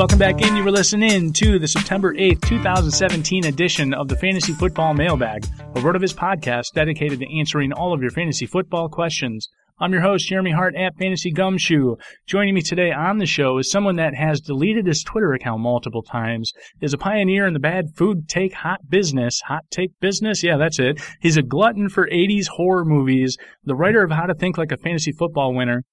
[0.00, 0.56] Welcome back in.
[0.56, 5.80] You were listening to the September 8th, 2017 edition of the Fantasy Football Mailbag, a
[5.80, 9.46] RotoViz podcast dedicated to answering all of your fantasy football questions.
[9.78, 11.96] I'm your host, Jeremy Hart at Fantasy Gumshoe.
[12.26, 16.02] Joining me today on the show is someone that has deleted his Twitter account multiple
[16.02, 19.42] times, is a pioneer in the bad food take hot business.
[19.48, 20.42] Hot take business?
[20.42, 20.98] Yeah, that's it.
[21.20, 24.78] He's a glutton for 80s horror movies, the writer of How to Think Like a
[24.78, 25.84] Fantasy Football Winner,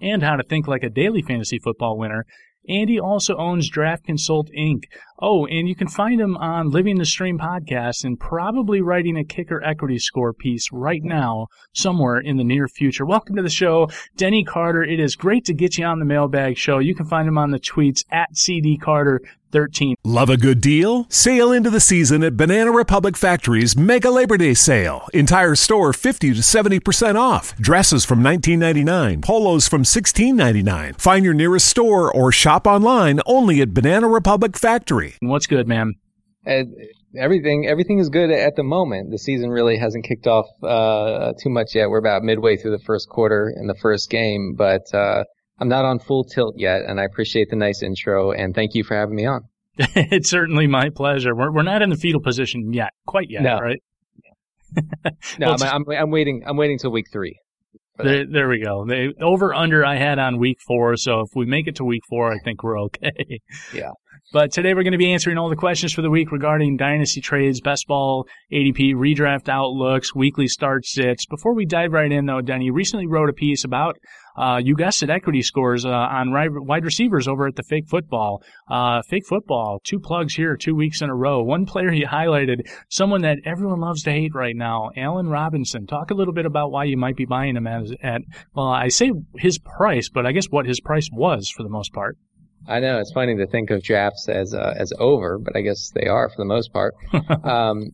[0.00, 2.24] and How to Think Like a Daily Fantasy Football Winner.
[2.68, 4.84] Andy also owns Draft Consult Inc.
[5.20, 9.24] Oh, and you can find him on Living the Stream podcast and probably writing a
[9.24, 13.04] kicker equity score piece right now somewhere in the near future.
[13.04, 14.84] Welcome to the show, Denny Carter.
[14.84, 16.78] It is great to get you on the mailbag show.
[16.78, 19.96] You can find him on the tweets at CD Carter 13.
[20.04, 21.06] Love a good deal?
[21.08, 25.08] Sail into the season at Banana Republic Factory's Mega Labor Day Sale.
[25.12, 27.56] Entire store 50 to 70% off.
[27.56, 31.00] Dresses from $19.99, polos from $16.99.
[31.00, 35.07] Find your nearest store or shop online only at Banana Republic Factory.
[35.20, 35.94] What's good, man?
[36.46, 36.64] Uh,
[37.16, 39.10] everything everything is good at the moment.
[39.10, 41.90] The season really hasn't kicked off uh, too much yet.
[41.90, 45.24] We're about midway through the first quarter in the first game, but uh,
[45.58, 48.84] I'm not on full tilt yet, and I appreciate the nice intro and thank you
[48.84, 49.42] for having me on.
[49.78, 51.34] it's certainly my pleasure.
[51.34, 53.58] We're we're not in the fetal position yet, quite yet, No.
[53.58, 53.78] right?
[54.76, 56.42] No, Well, I'm, I'm I'm waiting.
[56.46, 57.38] I'm waiting till week three.
[57.98, 58.84] There, there we go.
[58.86, 62.02] The over under I had on week four, so if we make it to week
[62.08, 63.40] four, I think we're okay.
[63.74, 63.90] Yeah.
[64.30, 67.22] But today we're going to be answering all the questions for the week regarding dynasty
[67.22, 71.24] trades, best ball, ADP, redraft outlooks, weekly start sits.
[71.24, 73.96] Before we dive right in, though, Denny recently wrote a piece about,
[74.38, 78.42] uh, you guessed it, equity scores uh, on wide receivers over at the Fake Football.
[78.70, 81.42] Uh, fake Football, two plugs here, two weeks in a row.
[81.42, 85.86] One player you highlighted, someone that everyone loves to hate right now, Allen Robinson.
[85.86, 88.22] Talk a little bit about why you might be buying him as, at,
[88.54, 91.92] well, I say his price, but I guess what his price was for the most
[91.92, 92.16] part.
[92.68, 95.90] I know it's funny to think of drafts as uh, as over, but I guess
[95.94, 96.94] they are for the most part.
[97.44, 97.92] um,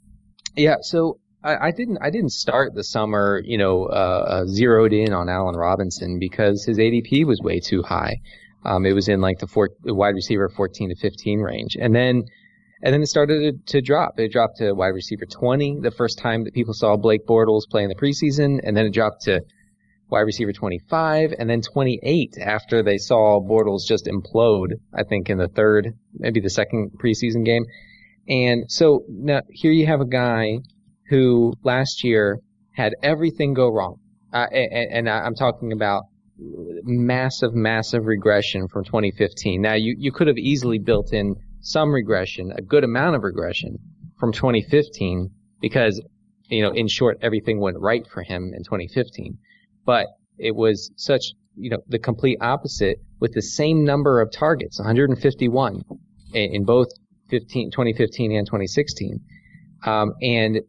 [0.56, 4.92] yeah, so I, I didn't I didn't start the summer, you know, uh, uh, zeroed
[4.92, 8.16] in on Allen Robinson because his ADP was way too high.
[8.64, 12.24] Um, it was in like the four, wide receiver 14 to 15 range, and then
[12.82, 14.18] and then it started to, to drop.
[14.18, 17.82] It dropped to wide receiver 20 the first time that people saw Blake Bortles play
[17.82, 19.42] in the preseason, and then it dropped to
[20.08, 25.38] wide receiver 25, and then 28 after they saw Bortles just implode, I think, in
[25.38, 27.64] the third, maybe the second preseason game.
[28.28, 30.60] And so now here you have a guy
[31.08, 32.40] who last year
[32.72, 33.96] had everything go wrong.
[34.32, 36.04] Uh, and, and I'm talking about
[36.38, 39.62] massive, massive regression from 2015.
[39.62, 43.78] Now you, you could have easily built in some regression, a good amount of regression
[44.18, 46.02] from 2015 because,
[46.48, 49.38] you know, in short, everything went right for him in 2015
[49.84, 50.06] but
[50.38, 55.82] it was such, you know, the complete opposite with the same number of targets, 151
[56.32, 56.88] in, in both
[57.30, 59.20] 15, 2015 and 2016.
[59.86, 60.60] Um, and,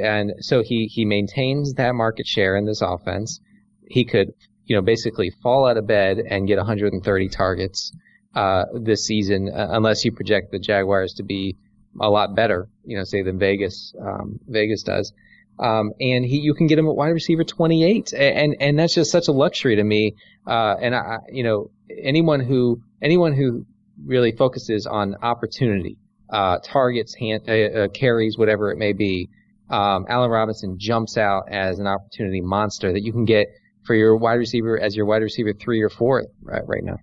[0.00, 3.40] and so he, he maintains that market share in this offense.
[3.88, 4.32] He could,
[4.64, 7.92] you know, basically fall out of bed and get 130 targets,
[8.34, 11.56] uh, this season, uh, unless you project the Jaguars to be
[12.00, 15.12] a lot better, you know, say than Vegas, um, Vegas does.
[15.58, 18.12] Um, and he, you can get him at wide receiver 28.
[18.12, 20.16] And, and that's just such a luxury to me.
[20.46, 21.70] Uh, and I, you know,
[22.02, 23.64] anyone who, anyone who
[24.04, 25.98] really focuses on opportunity,
[26.28, 29.28] uh, targets, hand, uh, uh, carries, whatever it may be,
[29.70, 33.46] um, Allen Robinson jumps out as an opportunity monster that you can get
[33.84, 36.96] for your wide receiver as your wide receiver three or four right, right now.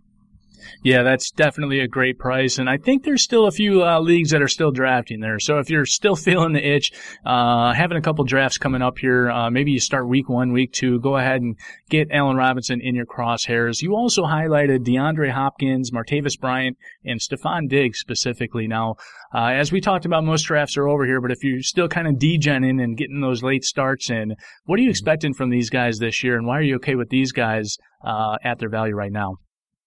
[0.84, 4.32] Yeah, that's definitely a great price, and I think there's still a few uh, leagues
[4.32, 5.40] that are still drafting there.
[5.40, 6.92] So if you're still feeling the itch,
[7.26, 10.72] uh, having a couple drafts coming up here, uh, maybe you start week one, week
[10.72, 11.58] two, go ahead and
[11.90, 13.82] get Allen Robinson in your crosshairs.
[13.82, 18.68] You also highlighted DeAndre Hopkins, Martavis Bryant, and Stefon Diggs specifically.
[18.68, 18.96] Now,
[19.34, 22.08] uh, as we talked about, most drafts are over here, but if you're still kind
[22.08, 24.36] of degening and getting those late starts in,
[24.66, 27.10] what are you expecting from these guys this year, and why are you okay with
[27.10, 29.38] these guys uh, at their value right now?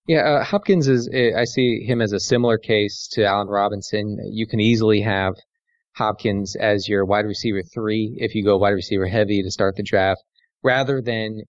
[0.06, 1.10] Yeah, uh, Hopkins is.
[1.12, 4.18] Eh, I see him as a similar case to Allen Robinson.
[4.30, 5.34] You can easily have
[5.96, 9.82] Hopkins as your wide receiver three if you go wide receiver heavy to start the
[9.82, 10.22] draft,
[10.62, 11.42] rather than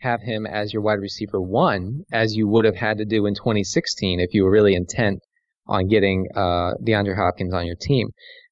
[0.00, 3.34] have him as your wide receiver one, as you would have had to do in
[3.34, 5.20] 2016 if you were really intent
[5.66, 8.08] on getting uh, DeAndre Hopkins on your team.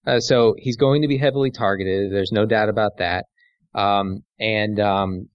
[0.07, 2.13] Uh, so he's going to be heavily targeted.
[2.13, 3.25] There's no doubt about that.
[3.75, 5.29] Um, and um,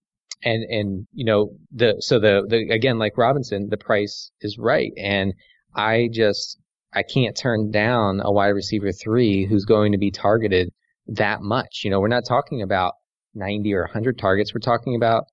[0.44, 4.92] and and you know the so the the again like Robinson, the price is right,
[4.98, 5.34] and
[5.76, 6.58] I just
[6.94, 10.70] I can't turn down a wide receiver three who's going to be targeted
[11.08, 11.82] that much.
[11.84, 12.94] You know, we're not talking about
[13.36, 14.54] 90 or 100 targets.
[14.54, 15.26] We're talking about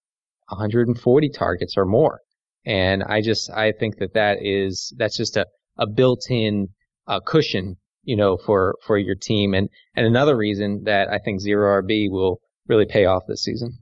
[0.49, 2.20] 140 targets or more.
[2.64, 5.46] And I just, I think that that is, that's just a,
[5.78, 6.69] a built-in
[7.06, 9.55] uh, cushion, you know, for, for your team.
[9.55, 13.78] And, and another reason that I think zero RB will really pay off this season.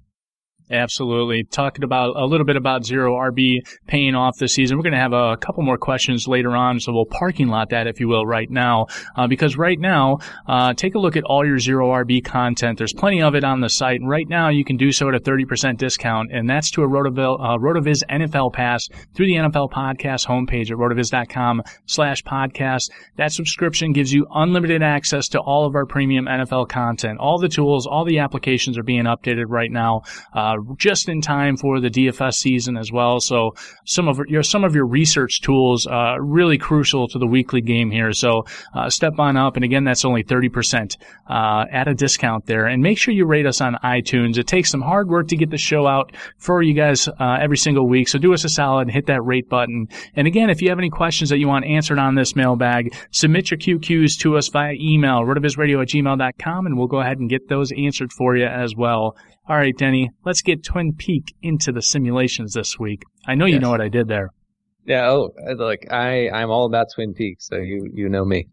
[0.70, 1.44] Absolutely.
[1.44, 4.78] Talking about a little bit about zero RB paying off this season.
[4.78, 7.86] We're going to have a couple more questions later on, so we'll parking lot that,
[7.86, 8.86] if you will, right now.
[9.14, 10.18] Uh, because right now,
[10.48, 12.78] uh, take a look at all your zero RB content.
[12.78, 15.14] There's plenty of it on the site, and right now you can do so at
[15.14, 19.70] a 30% discount, and that's to a RotoViz, uh, RotoViz NFL Pass through the NFL
[19.70, 22.90] Podcast homepage at rotoviz.com slash podcast.
[23.16, 27.18] That subscription gives you unlimited access to all of our premium NFL content.
[27.18, 30.02] All the tools, all the applications are being updated right now.
[30.32, 33.20] Uh, just in time for the DFS season as well.
[33.20, 33.54] So
[33.84, 37.90] some of your some of your research tools uh, really crucial to the weekly game
[37.90, 38.12] here.
[38.12, 40.96] So uh, step on up, and again, that's only thirty percent
[41.28, 42.66] uh, at a discount there.
[42.66, 44.38] And make sure you rate us on iTunes.
[44.38, 47.56] It takes some hard work to get the show out for you guys uh, every
[47.56, 48.08] single week.
[48.08, 49.88] So do us a solid and hit that rate button.
[50.14, 53.50] And again, if you have any questions that you want answered on this mailbag, submit
[53.50, 57.48] your QQs to us via email, rotovizradio at gmail.com, and we'll go ahead and get
[57.48, 59.16] those answered for you as well.
[59.46, 63.02] All right, Denny, let's get Twin Peak into the simulations this week.
[63.26, 64.30] I know you know what I did there.
[64.86, 68.48] Yeah, oh, look, I, I'm all about Twin Peaks, so you, you know me.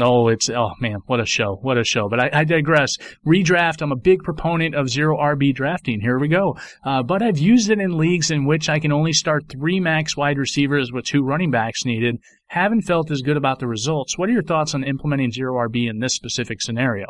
[0.00, 2.08] Oh, it's oh man, what a show, what a show!
[2.08, 2.98] But I, I digress.
[3.26, 3.80] Redraft.
[3.80, 6.00] I'm a big proponent of zero RB drafting.
[6.00, 6.58] Here we go.
[6.84, 10.14] Uh, but I've used it in leagues in which I can only start three max
[10.14, 12.18] wide receivers with two running backs needed.
[12.48, 14.18] Haven't felt as good about the results.
[14.18, 17.06] What are your thoughts on implementing zero RB in this specific scenario?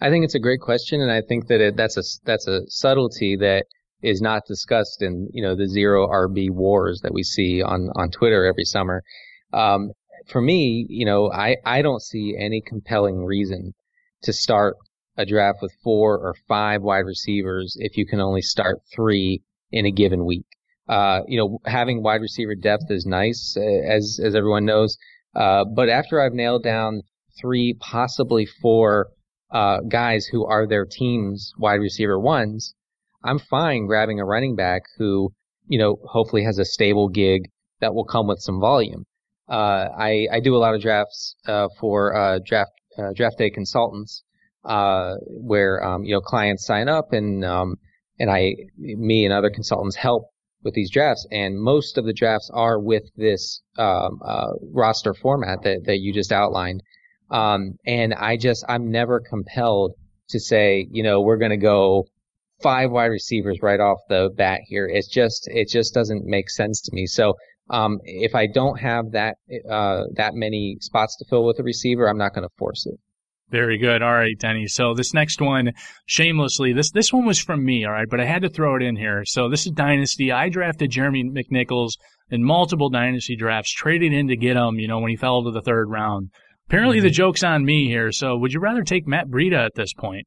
[0.00, 2.62] I think it's a great question, and I think that it, that's a that's a
[2.68, 3.66] subtlety that
[4.02, 8.10] is not discussed in you know the zero RB wars that we see on on
[8.10, 9.02] Twitter every summer.
[9.52, 9.92] Um,
[10.26, 13.74] for me, you know, I I don't see any compelling reason
[14.22, 14.76] to start
[15.16, 19.86] a draft with four or five wide receivers if you can only start three in
[19.86, 20.46] a given week.
[20.88, 24.96] Uh, you know, having wide receiver depth is nice, uh, as as everyone knows.
[25.34, 27.02] Uh, but after I've nailed down
[27.40, 29.08] three, possibly four
[29.50, 32.74] uh, guys who are their team's wide receiver ones,
[33.24, 35.32] I'm fine grabbing a running back who,
[35.66, 37.42] you know, hopefully has a stable gig
[37.80, 39.04] that will come with some volume.
[39.48, 43.50] Uh, I, I do a lot of drafts, uh, for, uh, draft, uh, draft day
[43.50, 44.24] consultants,
[44.64, 47.76] uh, where, um, you know, clients sign up and, um,
[48.18, 50.30] and I, me and other consultants help
[50.64, 51.26] with these drafts.
[51.30, 54.18] And most of the drafts are with this, um,
[54.72, 56.82] roster format that, that you just outlined.
[57.30, 59.92] Um, and I just, I'm never compelled
[60.30, 62.04] to say, you know, we're going to go
[62.62, 64.86] five wide receivers right off the bat here.
[64.86, 67.06] It's just, it just doesn't make sense to me.
[67.06, 67.34] So,
[67.68, 69.36] um, if I don't have that,
[69.68, 72.94] uh, that many spots to fill with a receiver, I'm not going to force it.
[73.48, 74.02] Very good.
[74.02, 74.66] All right, Denny.
[74.66, 75.72] So this next one,
[76.06, 78.82] shamelessly, this this one was from me, all right, but I had to throw it
[78.82, 79.24] in here.
[79.24, 80.32] So this is Dynasty.
[80.32, 81.92] I drafted Jeremy McNichols
[82.28, 85.52] in multiple Dynasty drafts, traded in to get him, you know, when he fell to
[85.52, 86.30] the third round.
[86.68, 87.14] Apparently, the mm-hmm.
[87.14, 88.10] joke's on me here.
[88.12, 90.26] So, would you rather take Matt Breida at this point?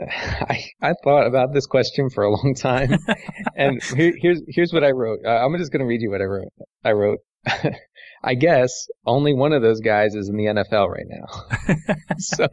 [0.00, 2.98] I, I thought about this question for a long time,
[3.56, 5.20] and here, here's here's what I wrote.
[5.24, 6.48] Uh, I'm just going to read you what I wrote.
[6.84, 7.18] I wrote,
[8.24, 11.84] I guess only one of those guys is in the NFL right now.
[12.18, 12.48] so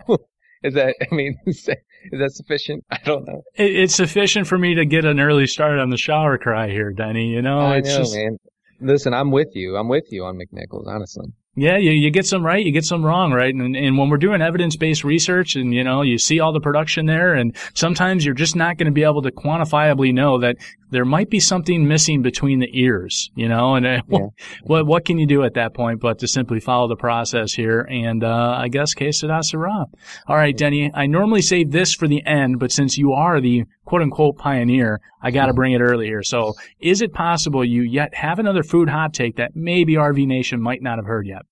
[0.64, 0.96] is that?
[1.02, 1.80] I mean, is that,
[2.12, 2.84] is that sufficient?
[2.92, 3.42] I don't know.
[3.56, 6.92] It, it's sufficient for me to get an early start on the shower cry here,
[6.92, 7.28] Denny.
[7.28, 8.16] You know, I it's know, just...
[8.16, 8.38] man.
[8.80, 9.76] Listen, I'm with you.
[9.76, 11.26] I'm with you on McNichols, honestly.
[11.60, 13.54] Yeah, you, you get some right, you get some wrong, right?
[13.54, 17.08] And, and when we're doing evidence-based research and, you know, you see all the production
[17.08, 20.58] there and sometimes you're just not going to be able to quantifiably know that
[20.90, 24.28] there might be something missing between the ears, you know, and uh, yeah.
[24.64, 27.82] what, what can you do at that point but to simply follow the process here?
[27.82, 29.86] And, uh, I guess que sera sera.
[30.28, 33.66] All right, Denny, I normally save this for the end, but since you are the
[33.86, 36.24] quote unquote pioneer, I got to bring it early here.
[36.24, 40.62] So is it possible you yet have another food hot take that maybe RV Nation
[40.62, 41.44] might not have heard yet?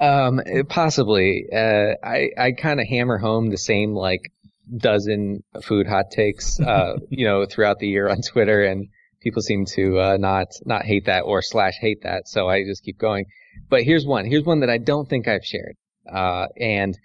[0.00, 1.44] Um, possibly.
[1.52, 4.32] Uh, I, I kind of hammer home the same, like,
[4.76, 8.88] dozen food hot takes, uh, you know, throughout the year on Twitter, and
[9.20, 12.28] people seem to uh, not not hate that or slash hate that.
[12.28, 13.26] So I just keep going.
[13.68, 14.24] But here's one.
[14.26, 15.76] Here's one that I don't think I've shared,
[16.12, 16.96] uh, and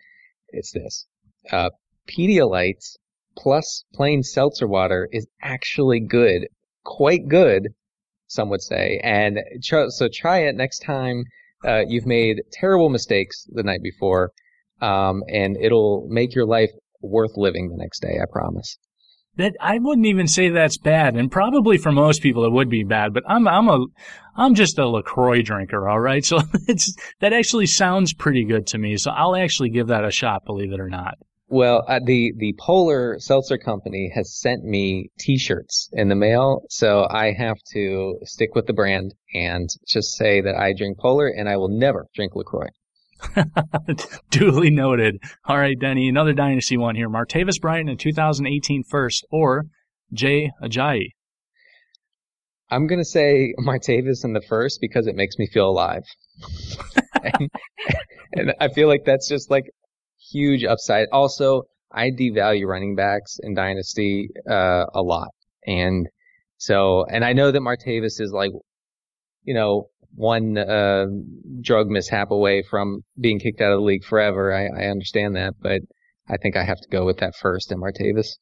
[0.49, 1.07] it's this:
[1.51, 1.69] uh,
[2.07, 2.97] Pedialyte
[3.37, 6.47] plus plain seltzer water is actually good,
[6.83, 7.69] quite good,
[8.27, 8.99] some would say.
[9.03, 11.25] And tr- so try it next time
[11.65, 14.31] uh, you've made terrible mistakes the night before,
[14.81, 16.71] um, and it'll make your life
[17.07, 18.19] worth living the next day.
[18.21, 18.77] I promise.
[19.37, 22.83] That I wouldn't even say that's bad, and probably for most people it would be
[22.83, 23.13] bad.
[23.13, 23.85] But I'm I'm a
[24.37, 26.23] I'm just a LaCroix drinker, all right.
[26.23, 28.97] So it's that actually sounds pretty good to me.
[28.97, 31.15] So I'll actually give that a shot, believe it or not.
[31.47, 37.05] Well, uh, the the Polar Seltzer Company has sent me T-shirts in the mail, so
[37.09, 41.47] I have to stick with the brand and just say that I drink Polar and
[41.47, 42.69] I will never drink LaCroix.
[44.29, 45.21] Duly noted.
[45.45, 47.09] All right, Denny, another dynasty one here.
[47.09, 49.65] Martavis Bryant in 2018 first, or
[50.13, 51.09] Jay Ajayi.
[52.69, 56.03] I'm gonna say Martavis in the first because it makes me feel alive,
[57.23, 57.49] and,
[58.33, 59.65] and I feel like that's just like
[60.31, 61.07] huge upside.
[61.11, 65.29] Also, I devalue running backs in Dynasty uh, a lot,
[65.65, 66.07] and
[66.57, 68.51] so and I know that Martavis is like,
[69.43, 71.05] you know, one uh,
[71.61, 74.53] drug mishap away from being kicked out of the league forever.
[74.53, 75.81] I, I understand that, but
[76.29, 78.37] I think I have to go with that first in Martavis.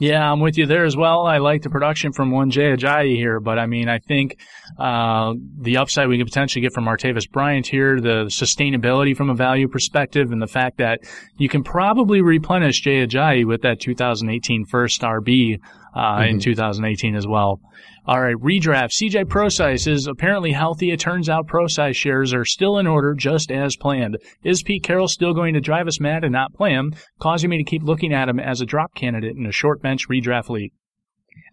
[0.00, 1.26] Yeah, I'm with you there as well.
[1.26, 4.38] I like the production from one Jay Ajayi here, but I mean, I think
[4.78, 9.34] uh, the upside we could potentially get from Martavis Bryant here, the sustainability from a
[9.34, 11.00] value perspective, and the fact that
[11.36, 15.58] you can probably replenish Jay Ajayi with that 2018 first RB
[15.98, 16.30] uh, mm-hmm.
[16.30, 17.60] in 2018 as well.
[18.06, 18.92] All right, redraft.
[18.92, 20.92] CJ Prosise is apparently healthy.
[20.92, 24.16] It turns out Prosise shares are still in order, just as planned.
[24.42, 27.58] Is Pete Carroll still going to drive us mad and not play him, causing me
[27.58, 30.72] to keep looking at him as a drop candidate in a short bench redraft league?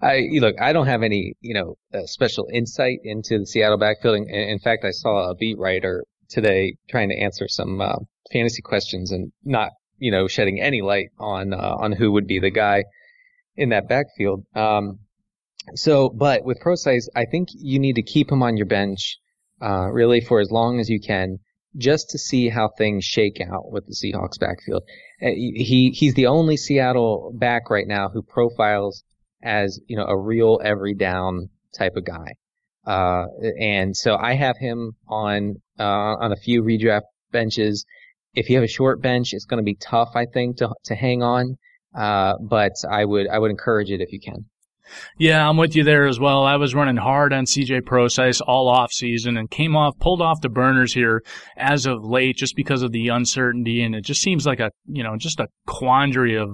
[0.02, 0.56] I look.
[0.62, 4.16] I don't have any, you know, uh, special insight into the Seattle backfield.
[4.16, 7.96] In, in fact, I saw a beat writer today trying to answer some uh,
[8.32, 12.40] fantasy questions and not, you know, shedding any light on uh, on who would be
[12.40, 12.84] the guy
[13.56, 14.46] in that backfield.
[14.56, 15.00] Um,
[15.74, 19.18] so, but with Prosise, I think you need to keep him on your bench,
[19.62, 21.40] uh, really for as long as you can,
[21.78, 24.84] just to see how things shake out with the Seahawks backfield.
[25.22, 29.04] Uh, he he's the only Seattle back right now who profiles
[29.44, 32.34] as you know a real every down type of guy.
[32.86, 33.26] Uh,
[33.60, 37.86] and so I have him on uh, on a few redraft benches.
[38.34, 40.96] If you have a short bench, it's going to be tough, I think, to to
[40.96, 41.58] hang on.
[41.96, 44.46] Uh, but I would I would encourage it if you can.
[45.18, 46.44] Yeah, I'm with you there as well.
[46.44, 50.42] I was running hard on CJ Prosise all off season and came off, pulled off
[50.42, 51.24] the burners here
[51.58, 53.82] as of late just because of the uncertainty.
[53.82, 56.50] And it just seems like a, you know, just a quandary of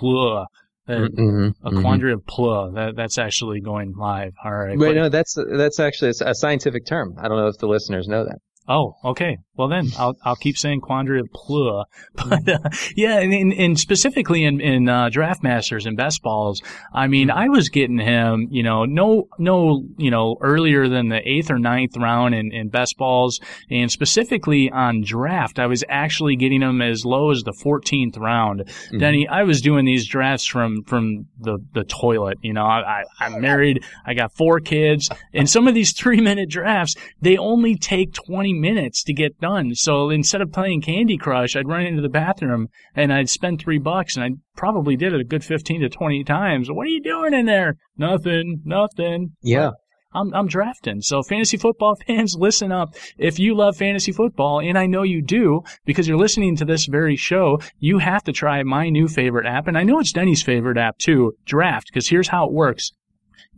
[0.00, 0.46] blah.
[0.88, 1.80] Uh, mm-hmm, a mm-hmm.
[1.80, 2.76] quandary of plug.
[2.76, 4.34] That that's actually going live.
[4.44, 4.78] All right.
[4.78, 7.16] Wait, but, no, that's that's actually a scientific term.
[7.18, 8.38] I don't know if the listeners know that.
[8.68, 9.38] Oh, okay.
[9.56, 11.84] Well then, I'll I'll keep saying quandary of plur.
[12.16, 12.58] But uh,
[12.96, 16.60] yeah, and, and, specifically in in uh, draft masters and best balls,
[16.92, 21.20] I mean, I was getting him, you know, no no, you know, earlier than the
[21.26, 23.38] eighth or ninth round in, in best balls,
[23.70, 28.60] and specifically on draft, I was actually getting him as low as the fourteenth round.
[28.60, 28.98] Mm-hmm.
[28.98, 32.38] Denny, I was doing these drafts from from the the toilet.
[32.42, 36.20] You know, I, I I'm married, I got four kids, and some of these three
[36.20, 39.74] minute drafts, they only take twenty minutes to get done.
[39.74, 43.78] So instead of playing Candy Crush, I'd run into the bathroom and I'd spend three
[43.78, 46.70] bucks and I probably did it a good 15 to 20 times.
[46.70, 47.76] What are you doing in there?
[47.96, 49.32] Nothing, nothing.
[49.42, 49.70] Yeah.
[50.16, 51.02] I'm, I'm drafting.
[51.02, 52.94] So fantasy football fans, listen up.
[53.18, 56.86] If you love fantasy football, and I know you do because you're listening to this
[56.86, 59.68] very show, you have to try my new favorite app.
[59.68, 62.92] And I know it's Denny's favorite app too, Draft, because here's how it works.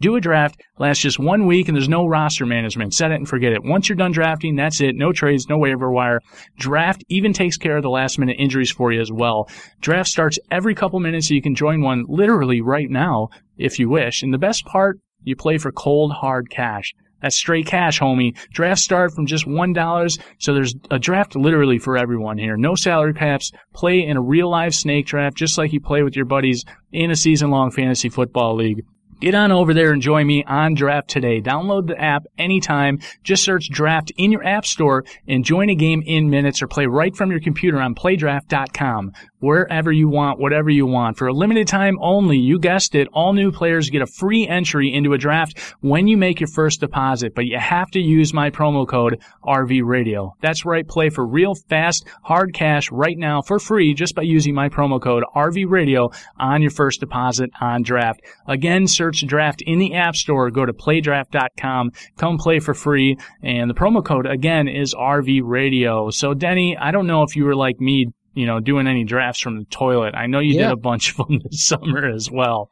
[0.00, 2.95] Do a draft, lasts just one week, and there's no roster management.
[2.95, 3.64] Set it and forget it.
[3.64, 4.95] Once you're done drafting, that's it.
[4.95, 6.21] No trades, no waiver wire.
[6.57, 9.49] Draft even takes care of the last minute injuries for you as well.
[9.81, 13.88] Draft starts every couple minutes, so you can join one literally right now if you
[13.88, 14.23] wish.
[14.23, 16.95] And the best part, you play for cold, hard cash.
[17.21, 18.37] That's straight cash, homie.
[18.52, 22.57] Drafts start from just $1, so there's a draft literally for everyone here.
[22.57, 23.50] No salary caps.
[23.75, 27.11] Play in a real live snake draft just like you play with your buddies in
[27.11, 28.85] a season long fantasy football league.
[29.20, 31.40] Get on over there and join me on Draft today.
[31.40, 33.00] Download the app anytime.
[33.25, 36.87] Just search Draft in your app store and join a game in minutes or play
[36.87, 39.12] right from your computer on playdraft.com.
[39.40, 41.16] Wherever you want, whatever you want.
[41.16, 44.92] For a limited time only, you guessed it, all new players get a free entry
[44.92, 48.50] into a draft when you make your first deposit, but you have to use my
[48.50, 50.35] promo code RV Radio.
[50.40, 54.54] That's right, play for real fast, hard cash right now for free just by using
[54.54, 58.21] my promo code RV Radio on your first deposit on draft.
[58.47, 63.71] Again, search draft in the App Store, go to playdraft.com, come play for free, and
[63.71, 66.11] the promo code again is RV Radio.
[66.11, 68.07] So, Denny, I don't know if you were like me,
[68.38, 70.14] you know, doing any drafts from the toilet.
[70.14, 70.68] I know you Yeah.
[70.68, 72.71] did a bunch of them this summer as well.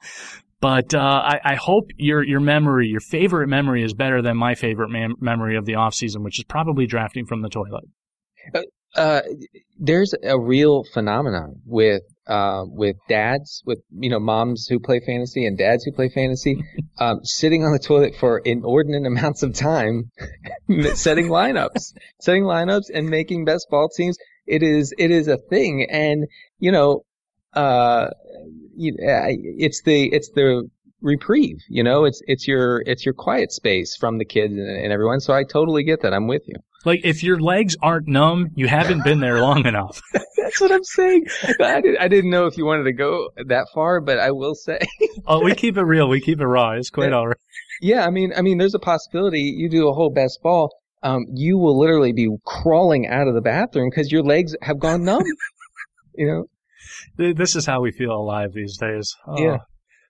[0.61, 4.55] But uh, I, I hope your your memory, your favorite memory, is better than my
[4.55, 7.85] favorite mem- memory of the off season, which is probably drafting from the toilet.
[8.95, 9.21] uh,
[9.79, 15.45] there's a real phenomenon with uh, with dads, with you know moms who play fantasy
[15.47, 16.57] and dads who play fantasy,
[16.99, 20.11] um, sitting on the toilet for inordinate amounts of time,
[20.95, 21.93] setting lineups,
[22.23, 24.17] setting lineups, and making best ball teams.
[24.47, 26.27] It is it is a thing, and
[26.59, 27.05] you know,
[27.55, 28.09] uh,
[28.77, 30.69] you, it's the it's the
[31.03, 31.59] reprieve.
[31.69, 35.21] You know, it's it's your it's your quiet space from the kids and, and everyone.
[35.21, 36.13] So I totally get that.
[36.13, 36.57] I'm with you.
[36.85, 40.01] Like if your legs aren't numb, you haven't been there long enough.
[40.13, 41.27] That's what I'm saying.
[41.61, 44.55] I, did, I didn't know if you wanted to go that far, but I will
[44.55, 44.79] say,
[45.27, 46.09] Oh, we keep it real.
[46.09, 46.73] We keep it raw.
[46.73, 47.37] It's quite all right.
[47.81, 48.07] yeah.
[48.07, 50.71] I mean, I mean, there's a possibility you do a whole best ball.
[51.07, 55.05] Um, you will literally be crawling out of the bathroom because your legs have gone
[55.05, 55.23] numb.
[56.15, 57.35] you know?
[57.35, 59.15] This is how we feel alive these days.
[59.27, 59.41] Oh.
[59.41, 59.59] Yeah.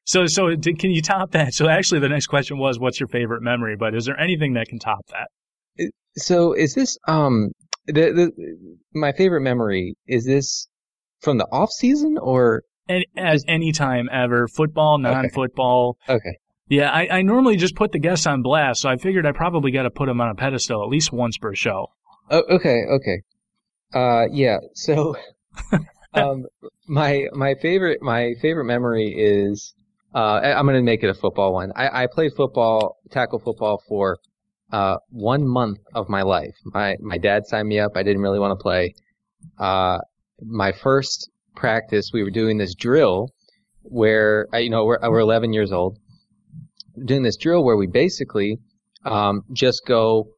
[0.04, 1.52] So, so can you top that?
[1.52, 4.68] So, actually, the next question was, "What's your favorite memory?" But is there anything that
[4.68, 5.28] can top that?
[6.16, 7.50] So is this um
[7.86, 8.30] the the
[8.94, 10.68] my favorite memory is this
[11.20, 15.98] from the off season or And as any time ever, football, non-football.
[16.08, 16.38] okay?
[16.68, 19.70] Yeah, I, I normally just put the guests on blast, so I figured I probably
[19.70, 21.88] got to put them on a pedestal at least once per show.
[22.30, 23.22] Oh, okay, okay.
[23.94, 24.58] Uh, yeah.
[24.74, 25.16] So,
[26.14, 26.44] um,
[26.88, 29.74] my my favorite my favorite memory is
[30.14, 31.72] uh, I'm gonna make it a football one.
[31.76, 34.18] I, I played football, tackle football for
[34.72, 36.54] uh one month of my life.
[36.64, 37.92] My my dad signed me up.
[37.94, 38.94] I didn't really want to play.
[39.58, 39.98] Uh,
[40.42, 43.30] my first practice, we were doing this drill
[43.82, 45.98] where uh, you know we're we're 11 years old,
[47.04, 48.58] doing this drill where we basically
[49.04, 50.28] um, just go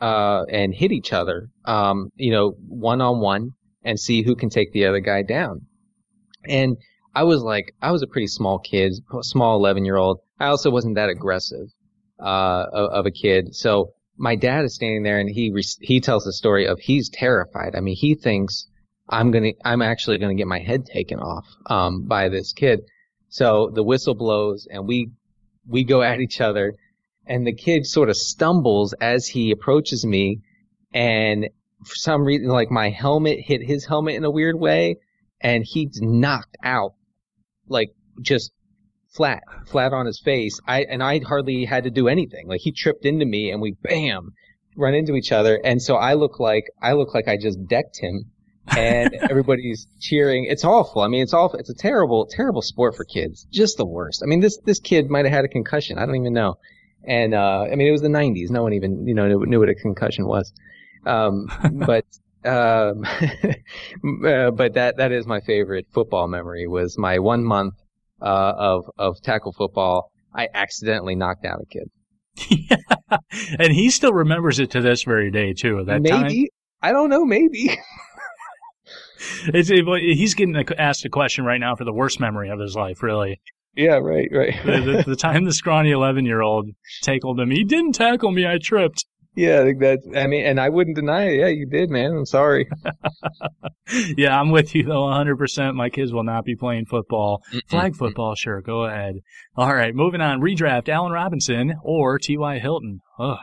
[0.00, 3.50] uh, and hit each other, um, you know, one on one,
[3.84, 5.66] and see who can take the other guy down.
[6.44, 6.76] And
[7.14, 10.18] I was like, I was a pretty small kid, small 11 year old.
[10.40, 11.68] I also wasn't that aggressive
[12.18, 13.54] uh, of, a kid.
[13.54, 17.08] So my dad is standing there, and he re- he tells the story of he's
[17.08, 17.74] terrified.
[17.76, 18.66] I mean, he thinks
[19.08, 22.80] I'm gonna, I'm actually gonna get my head taken off um, by this kid.
[23.28, 25.10] So the whistle blows, and we
[25.66, 26.74] we go at each other
[27.26, 30.40] and the kid sort of stumbles as he approaches me
[30.92, 31.48] and
[31.84, 34.96] for some reason like my helmet hit his helmet in a weird way
[35.40, 36.92] and he's knocked out
[37.68, 38.52] like just
[39.08, 40.58] flat flat on his face.
[40.66, 42.48] I and i hardly had to do anything.
[42.48, 44.32] Like he tripped into me and we bam
[44.76, 45.60] run into each other.
[45.64, 48.30] And so i look like i look like i just decked him
[48.76, 53.04] and everybody's cheering it's awful i mean it's awful it's a terrible terrible sport for
[53.04, 56.06] kids just the worst i mean this this kid might have had a concussion i
[56.06, 56.56] don't even know
[57.04, 58.50] and uh, I mean, it was the '90s.
[58.50, 60.52] No one even you know knew, knew what a concussion was.
[61.04, 61.46] Um,
[61.86, 62.04] but
[62.44, 63.04] um,
[64.26, 66.66] uh, but that that is my favorite football memory.
[66.66, 67.74] Was my one month
[68.20, 70.10] uh, of of tackle football.
[70.34, 71.90] I accidentally knocked out a kid.
[72.48, 73.18] yeah.
[73.58, 75.84] And he still remembers it to this very day too.
[75.84, 76.32] That time,
[76.80, 77.26] I don't know.
[77.26, 77.78] Maybe
[79.54, 79.84] it's, it,
[80.16, 83.02] he's getting asked a question right now for the worst memory of his life.
[83.02, 83.40] Really,
[83.74, 83.96] yeah.
[83.98, 84.28] Right.
[84.32, 84.54] Right.
[84.64, 86.70] the, the, the time the scrawny eleven-year-old
[87.02, 88.46] tackled him, he didn't tackle me.
[88.46, 89.04] I tripped.
[89.34, 89.60] yeah.
[89.60, 90.06] I think that's.
[90.14, 91.40] I mean, and I wouldn't deny it.
[91.40, 92.12] Yeah, you did, man.
[92.12, 92.68] I'm sorry.
[94.16, 95.74] Yeah, I'm with you though, 100%.
[95.74, 97.42] My kids will not be playing football.
[97.68, 98.62] Flag football, sure.
[98.62, 99.16] Go ahead.
[99.54, 100.40] All right, moving on.
[100.40, 102.58] Redraft: Allen Robinson or T.Y.
[102.58, 103.00] Hilton.
[103.18, 103.36] Ugh.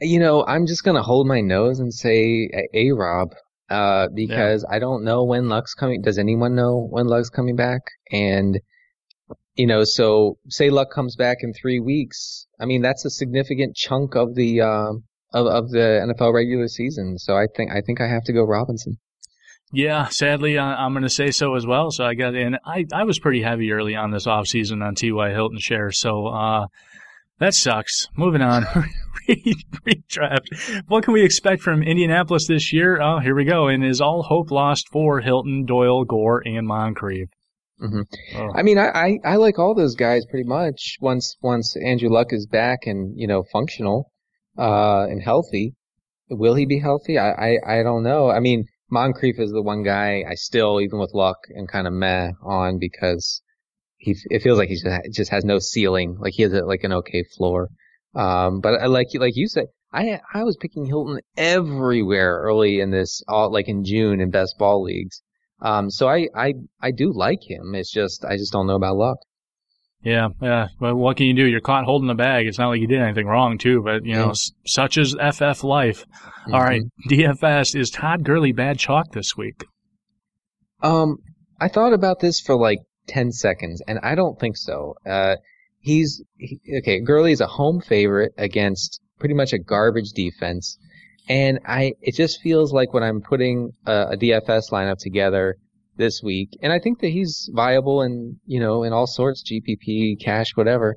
[0.00, 3.34] You know, I'm just gonna hold my nose and say A-Rob,
[3.72, 6.02] uh, because I don't know when Luck's coming.
[6.02, 7.80] Does anyone know when Luck's coming back?
[8.10, 8.60] And
[9.54, 12.46] you know, so say Luck comes back in three weeks.
[12.60, 17.18] I mean, that's a significant chunk of the um of of the NFL regular season.
[17.18, 18.98] So I think I think I have to go Robinson.
[19.74, 21.90] Yeah, sadly, I, I'm going to say so as well.
[21.90, 22.58] So I got in.
[22.62, 25.30] I, I was pretty heavy early on this offseason on T.Y.
[25.30, 25.98] Hilton shares.
[25.98, 26.66] So uh,
[27.42, 28.06] that sucks.
[28.16, 28.62] Moving on.
[29.28, 30.82] Redraft.
[30.86, 33.02] What can we expect from Indianapolis this year?
[33.02, 33.66] Oh, here we go.
[33.66, 37.28] And is all hope lost for Hilton, Doyle, Gore, and Moncrief?
[37.82, 38.36] Mm-hmm.
[38.36, 38.52] Oh.
[38.54, 40.98] I mean, I, I, I like all those guys pretty much.
[41.00, 44.12] Once once Andrew Luck is back and you know functional,
[44.56, 45.74] uh, and healthy,
[46.30, 47.18] will he be healthy?
[47.18, 48.30] I, I I don't know.
[48.30, 51.92] I mean, Moncrief is the one guy I still, even with Luck, and kind of
[51.92, 53.41] meh on because
[54.02, 54.76] he it feels like he
[55.10, 56.16] just has no ceiling.
[56.18, 57.68] Like he has a, like an okay floor.
[58.14, 62.90] Um, but I like like you said, I I was picking Hilton everywhere early in
[62.90, 65.22] this, all like in June in best ball leagues.
[65.62, 67.74] Um, so I, I, I do like him.
[67.76, 69.18] It's just, I just don't know about luck.
[70.02, 70.66] Yeah, yeah.
[70.80, 71.46] But what can you do?
[71.46, 72.48] You're caught holding the bag.
[72.48, 73.80] It's not like you did anything wrong, too.
[73.84, 74.32] But you know, yeah.
[74.66, 76.04] such is FF life.
[76.04, 76.54] Mm-hmm.
[76.54, 79.64] All right, DFS is Todd Gurley bad chalk this week.
[80.82, 81.18] Um,
[81.60, 84.94] I thought about this for like ten seconds, and I don't think so.
[85.06, 85.36] Uh,
[85.80, 87.00] he's he, okay.
[87.00, 90.78] Gurley is a home favorite against pretty much a garbage defense.
[91.28, 95.56] And I, it just feels like when I'm putting a, a DFS lineup together
[95.96, 100.20] this week, and I think that he's viable and you know, in all sorts, GPP,
[100.20, 100.96] cash, whatever.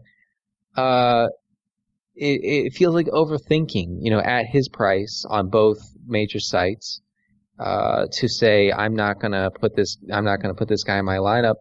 [0.76, 1.28] Uh,
[2.16, 7.02] it, it feels like overthinking, you know, at his price on both major sites,
[7.60, 11.06] uh, to say, I'm not gonna put this, I'm not gonna put this guy in
[11.06, 11.56] my lineup.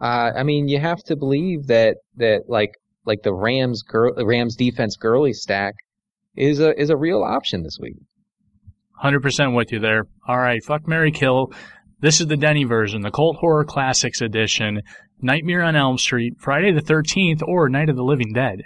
[0.00, 2.70] Uh, I mean, you have to believe that, that like,
[3.04, 5.74] like the Rams, girl, Rams defense Gurley stack
[6.36, 7.96] is a, is a real option this week.
[9.02, 10.06] 100% with you there.
[10.26, 11.52] All right, fuck Mary Kill.
[12.00, 14.82] This is the Denny version, the Cult Horror Classics edition.
[15.20, 18.62] Nightmare on Elm Street, Friday the 13th, or Night of the Living Dead.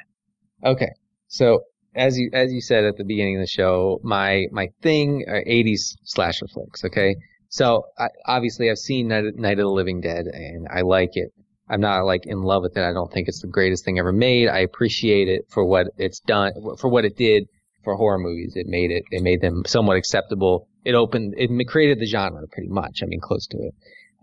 [0.64, 0.90] Okay.
[1.28, 1.60] So,
[1.94, 5.42] as you as you said at the beginning of the show, my my thing are
[5.44, 7.16] 80s slasher flicks, okay?
[7.52, 11.34] So, I, obviously I've seen Night, Night of the Living Dead and I like it.
[11.68, 12.82] I'm not like in love with it.
[12.82, 14.48] I don't think it's the greatest thing ever made.
[14.48, 17.44] I appreciate it for what it's done, for what it did
[17.84, 18.54] for horror movies.
[18.56, 20.66] It made it, it made them somewhat acceptable.
[20.86, 23.00] It opened, it created the genre pretty much.
[23.02, 23.74] I mean, close to it.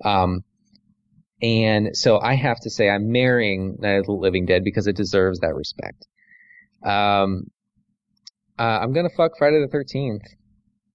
[0.03, 0.43] Um,
[1.39, 4.95] and so I have to say I'm marrying Night of the Living Dead because it
[4.95, 6.07] deserves that respect.
[6.83, 7.43] Um,
[8.57, 10.25] uh, I'm gonna fuck Friday the 13th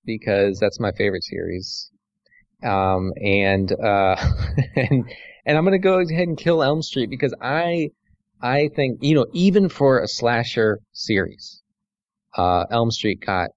[0.05, 1.93] because that's my favorite series.
[2.63, 4.17] Um, and, uh,
[4.77, 5.05] and,
[5.47, 7.91] and I'm gonna go ahead and kill Elm Street because I,
[8.41, 11.63] I think, you know, even for a slasher series,
[12.37, 13.51] uh, Elm Street got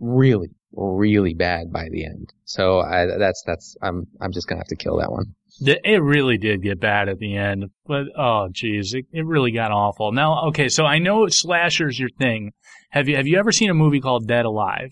[0.00, 2.32] really, really bad by the end.
[2.44, 5.34] So I, that's that's I'm I'm just gonna have to kill that one.
[5.62, 9.72] It really did get bad at the end, but oh geez, it, it really got
[9.72, 10.12] awful.
[10.12, 12.52] Now, okay, so I know slasher's your thing.
[12.90, 14.90] Have you have you ever seen a movie called Dead Alive?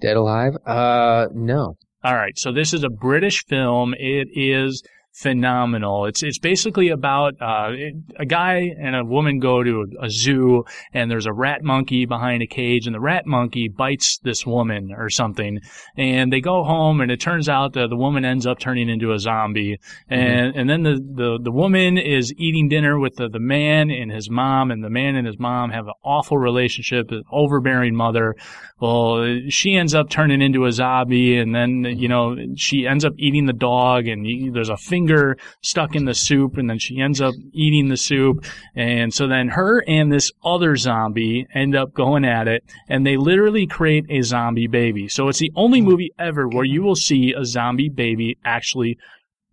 [0.00, 0.56] Dead Alive?
[0.66, 1.76] Uh, no.
[2.04, 3.92] All right, so this is a British film.
[3.98, 4.84] It is
[5.18, 6.06] phenomenal.
[6.06, 7.72] It's it's basically about uh,
[8.18, 12.06] a guy and a woman go to a, a, zoo and there's a rat monkey
[12.06, 15.60] behind a cage and the rat monkey bites this woman or something
[15.96, 19.12] and they go home and it turns out that the woman ends up turning into
[19.12, 19.78] a zombie
[20.08, 20.58] and mm-hmm.
[20.60, 24.30] and then the, the the woman is eating dinner with the, the man and his
[24.30, 28.36] mom and the man and his mom have an awful relationship, an overbearing mother.
[28.80, 33.14] Well, she ends up turning into a zombie and then you know she ends up
[33.18, 37.00] eating the dog and there's a finger finger stuck in the soup and then she
[37.00, 38.44] ends up eating the soup.
[38.74, 43.16] And so then her and this other zombie end up going at it and they
[43.16, 45.08] literally create a zombie baby.
[45.08, 48.98] So it's the only movie ever where you will see a zombie baby actually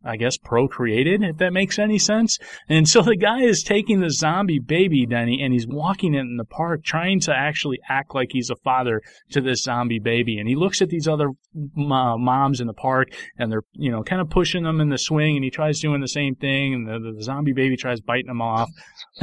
[0.06, 2.38] I guess, procreated, if that makes any sense.
[2.70, 6.38] And so the guy is taking the zombie baby, Denny, and he's walking it in
[6.38, 10.38] the park, trying to actually act like he's a father to this zombie baby.
[10.38, 14.04] And he looks at these other uh, moms in the park, and they're, you know,
[14.04, 16.88] kind of pushing them in the swing, and he tries doing the same thing, and
[16.88, 18.70] the, the zombie baby tries biting him off.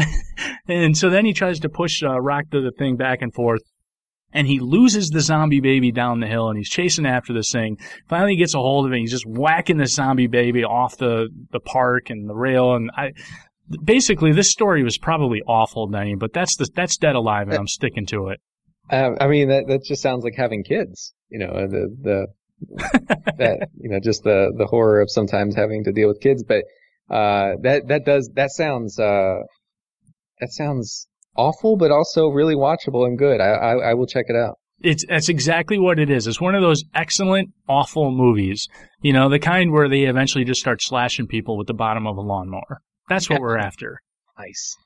[0.69, 3.63] and so then he tries to push, uh, rock the, the thing back and forth
[4.33, 7.79] and he loses the zombie baby down the hill and he's chasing after this thing.
[8.09, 8.99] Finally, he gets a hold of it.
[8.99, 12.75] he's just whacking the zombie baby off the, the park and the rail.
[12.75, 13.13] And I,
[13.85, 17.69] basically, this story was probably awful, Denny, but that's the, that's dead alive and I'm
[17.69, 18.41] sticking to it.
[18.91, 22.27] Uh, I mean, that, that just sounds like having kids, you know, the, the,
[23.39, 26.45] that, you know, just the, the horror of sometimes having to deal with kids.
[26.45, 26.65] But,
[27.11, 29.41] uh, that, that does, that sounds, uh,
[30.41, 33.41] that sounds awful, but also really watchable and good.
[33.41, 34.59] I, I, I will check it out.
[34.81, 36.27] It's that's exactly what it is.
[36.27, 38.69] It's one of those excellent, awful movies.
[39.01, 42.17] You know, the kind where they eventually just start slashing people with the bottom of
[42.17, 42.81] a lawnmower.
[43.09, 44.01] That's what we're after.
[44.39, 44.77] Nice.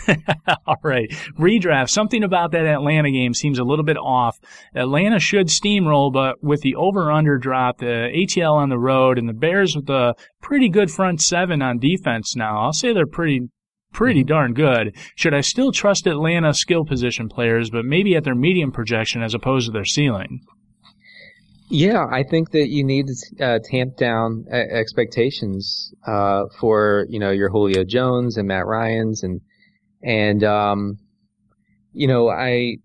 [0.66, 1.10] All right.
[1.38, 1.90] Redraft.
[1.90, 4.38] Something about that Atlanta game seems a little bit off.
[4.74, 9.28] Atlanta should steamroll, but with the over under drop, the ATL on the road, and
[9.28, 13.50] the Bears with a pretty good front seven on defense now, I'll say they're pretty
[13.92, 14.28] pretty mm-hmm.
[14.28, 14.96] darn good.
[15.14, 19.34] Should I still trust Atlanta skill position players, but maybe at their medium projection as
[19.34, 20.40] opposed to their ceiling?
[21.74, 27.18] Yeah, I think that you need to uh, tamp down uh, expectations uh, for you
[27.18, 29.40] know your Julio Jones and Matt Ryan's and
[30.02, 30.98] and um,
[31.94, 32.76] you know I,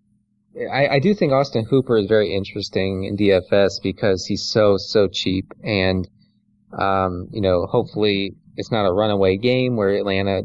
[0.72, 5.10] I I do think Austin Hooper is very interesting in DFS because he's so so
[5.10, 6.08] cheap and
[6.80, 10.44] um, you know hopefully it's not a runaway game where Atlanta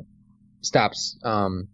[0.63, 1.69] stops um,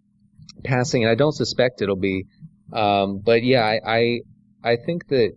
[0.63, 2.25] passing and I don't suspect it'll be
[2.73, 4.19] um, but yeah I, I
[4.63, 5.31] I think that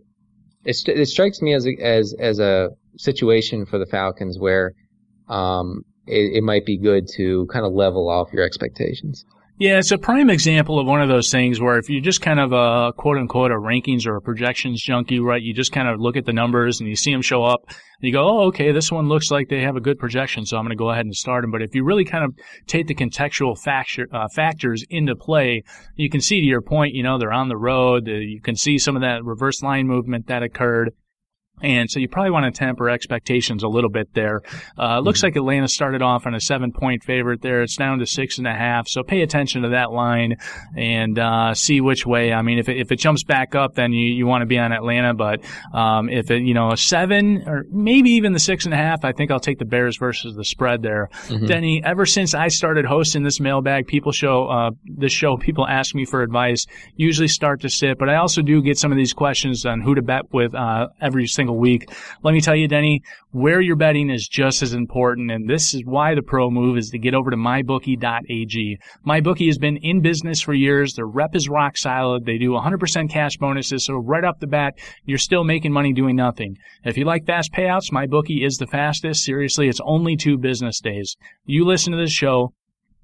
[0.65, 4.73] it, it strikes me as a, as as a situation for the Falcons where
[5.29, 9.25] um, it, it might be good to kind of level off your expectations.
[9.63, 12.37] Yeah, it's a prime example of one of those things where if you're just kind
[12.37, 15.41] of a quote unquote a rankings or a projections junkie, right?
[15.41, 17.77] You just kind of look at the numbers and you see them show up and
[18.01, 20.65] you go, oh, okay, this one looks like they have a good projection, so I'm
[20.65, 21.51] going to go ahead and start them.
[21.51, 25.63] But if you really kind of take the contextual factor, uh, factors into play,
[25.95, 28.05] you can see to your point, you know, they're on the road.
[28.07, 30.91] You can see some of that reverse line movement that occurred.
[31.61, 34.41] And so you probably want to temper expectations a little bit there.
[34.77, 35.27] Uh, looks mm-hmm.
[35.27, 37.61] like Atlanta started off on a seven point favorite there.
[37.61, 38.87] It's down to six and a half.
[38.87, 40.35] So pay attention to that line
[40.75, 42.33] and uh, see which way.
[42.33, 44.59] I mean, if it, if it jumps back up, then you, you want to be
[44.59, 45.13] on Atlanta.
[45.13, 45.41] But
[45.73, 49.05] um, if it, you know, a seven or maybe even the six and a half,
[49.05, 51.09] I think I'll take the Bears versus the spread there.
[51.27, 51.45] Mm-hmm.
[51.45, 55.95] Denny, ever since I started hosting this mailbag, people show, uh, this show, people ask
[55.95, 56.65] me for advice,
[56.97, 59.95] usually start to sit, but I also do get some of these questions on who
[59.95, 61.89] to bet with uh, every single single week.
[62.23, 65.29] Let me tell you, Denny, where you're betting is just as important.
[65.29, 68.79] And this is why the pro move is to get over to mybookie.ag.
[69.05, 70.93] MyBookie has been in business for years.
[70.93, 72.25] Their rep is rock solid.
[72.25, 73.85] They do 100% cash bonuses.
[73.85, 76.55] So right off the bat, you're still making money doing nothing.
[76.85, 79.25] If you like fast payouts, MyBookie is the fastest.
[79.25, 81.17] Seriously, it's only two business days.
[81.45, 82.53] You listen to this show,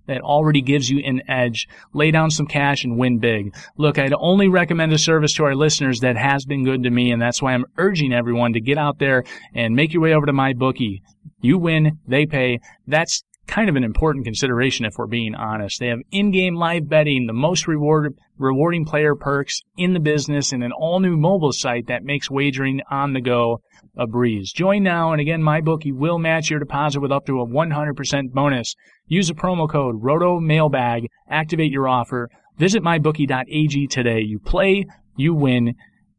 [0.09, 1.67] that already gives you an edge.
[1.93, 3.55] Lay down some cash and win big.
[3.77, 7.11] Look, I'd only recommend a service to our listeners that has been good to me,
[7.11, 10.25] and that's why I'm urging everyone to get out there and make your way over
[10.25, 11.01] to MyBookie.
[11.41, 12.59] You win, they pay.
[12.87, 15.79] That's kind of an important consideration if we're being honest.
[15.79, 20.63] They have in-game live betting, the most reward, rewarding player perks in the business, and
[20.63, 23.61] an all-new mobile site that makes wagering on the go
[23.97, 24.51] a breeze.
[24.51, 28.75] Join now, and again, MyBookie will match your deposit with up to a 100% bonus.
[29.09, 32.29] Use a promo code ROTOMAILBAG, activate your offer.
[32.57, 34.21] Visit mybookie.ag today.
[34.21, 34.85] You play,
[35.17, 35.75] you win,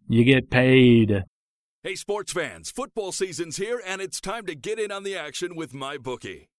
[0.09, 1.25] you get paid.
[1.83, 5.55] Hey, sports fans, football season's here, and it's time to get in on the action
[5.55, 6.50] with MyBookie.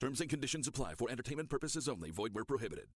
[0.00, 2.10] Terms and conditions apply for entertainment purposes only.
[2.10, 2.86] Void where prohibited.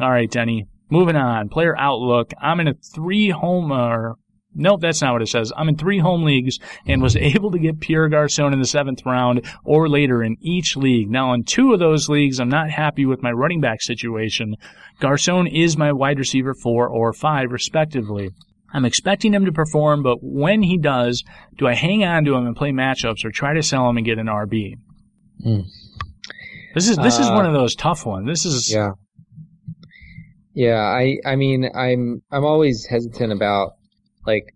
[0.00, 0.66] All right, Denny.
[0.90, 1.50] Moving on.
[1.50, 2.32] Player outlook.
[2.40, 4.14] I'm in a three homer.
[4.54, 5.52] Nope, that's not what it says.
[5.54, 9.04] I'm in three home leagues and was able to get Pierre Garcon in the seventh
[9.04, 11.10] round or later in each league.
[11.10, 14.56] Now, in two of those leagues, I'm not happy with my running back situation.
[14.98, 18.30] Garcon is my wide receiver four or five, respectively.
[18.72, 21.22] I'm expecting him to perform, but when he does,
[21.58, 24.06] do I hang on to him and play matchups or try to sell him and
[24.06, 24.76] get an RB?
[25.44, 25.66] Mm.
[26.74, 28.26] This is this uh, is one of uh, those tough ones.
[28.26, 28.90] This is yeah,
[30.54, 30.80] yeah.
[30.80, 33.72] I I mean I'm I'm always hesitant about
[34.26, 34.54] like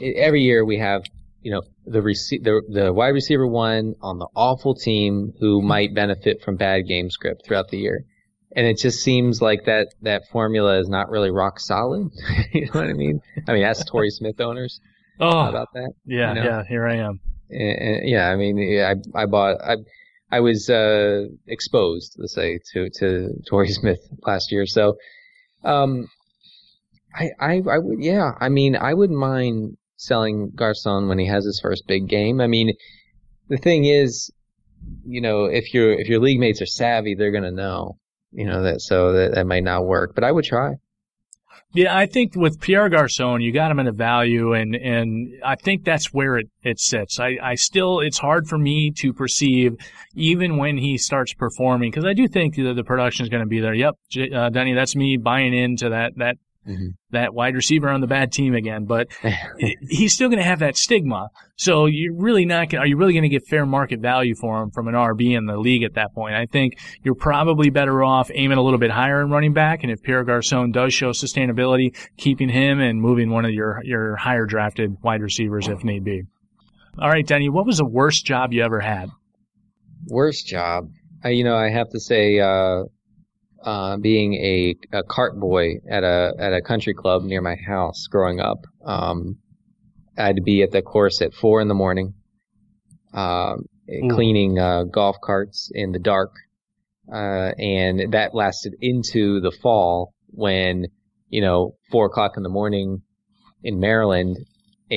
[0.00, 1.04] every year we have
[1.42, 5.66] you know the rece- the the wide receiver one on the awful team who hmm.
[5.66, 8.04] might benefit from bad game script throughout the year,
[8.56, 12.10] and it just seems like that that formula is not really rock solid.
[12.52, 13.20] you know what I mean?
[13.46, 14.80] I mean, ask Torrey Smith owners
[15.20, 15.92] oh, about that.
[16.04, 16.44] Yeah, you know?
[16.44, 16.62] yeah.
[16.68, 17.20] Here I am.
[17.50, 19.76] And, and, yeah, I mean, I I bought I
[20.30, 24.66] I was uh, exposed, let's say, to to Torrey Smith last year.
[24.66, 24.96] So,
[25.62, 26.08] um,
[27.14, 28.32] I I I would yeah.
[28.40, 32.40] I mean, I wouldn't mind selling Garcon when he has his first big game.
[32.40, 32.74] I mean,
[33.48, 34.30] the thing is,
[35.04, 37.98] you know, if your if your league mates are savvy, they're gonna know,
[38.32, 38.80] you know that.
[38.80, 40.74] So that that might not work, but I would try.
[41.74, 45.56] Yeah, I think with Pierre Garcon, you got him at a value, and and I
[45.56, 47.18] think that's where it it sits.
[47.18, 49.76] I I still it's hard for me to perceive
[50.14, 53.48] even when he starts performing because I do think that the production is going to
[53.48, 53.74] be there.
[53.74, 53.94] Yep,
[54.32, 56.88] uh, Denny, that's me buying into that that mm-hmm.
[57.10, 58.84] that wide receiver on the bad team again.
[58.84, 59.08] But
[59.88, 61.28] he's still going to have that stigma.
[61.56, 62.82] So you're really not going.
[62.82, 65.46] Are you really going to get fair market value for him from an RB in
[65.46, 66.34] the league at that point?
[66.34, 69.92] I think you're probably better off aiming a little bit higher in running back, and
[69.92, 74.46] if Pierre Garcon does show sustainability, keeping him and moving one of your your higher
[74.46, 76.22] drafted wide receivers if need be.
[76.98, 79.10] All right, Denny, what was the worst job you ever had?
[80.06, 80.90] Worst job.
[81.24, 82.84] I, you know, I have to say, uh,
[83.64, 88.06] uh, being a, a cart boy at a at a country club near my house
[88.10, 88.58] growing up.
[88.84, 89.38] Um,
[90.16, 92.14] I'd be at the course at four in the morning,
[93.12, 93.56] uh,
[94.10, 96.32] cleaning uh, golf carts in the dark,
[97.12, 100.86] uh, and that lasted into the fall when
[101.28, 103.02] you know four o'clock in the morning
[103.62, 104.36] in Maryland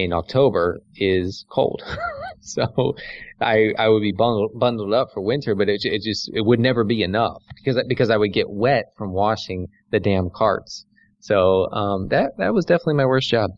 [0.04, 1.82] in October is cold.
[2.42, 2.96] so
[3.42, 6.60] I I would be bundled bundled up for winter, but it it just it would
[6.60, 10.86] never be enough because because I would get wet from washing the damn carts.
[11.20, 13.52] So um, that that was definitely my worst job.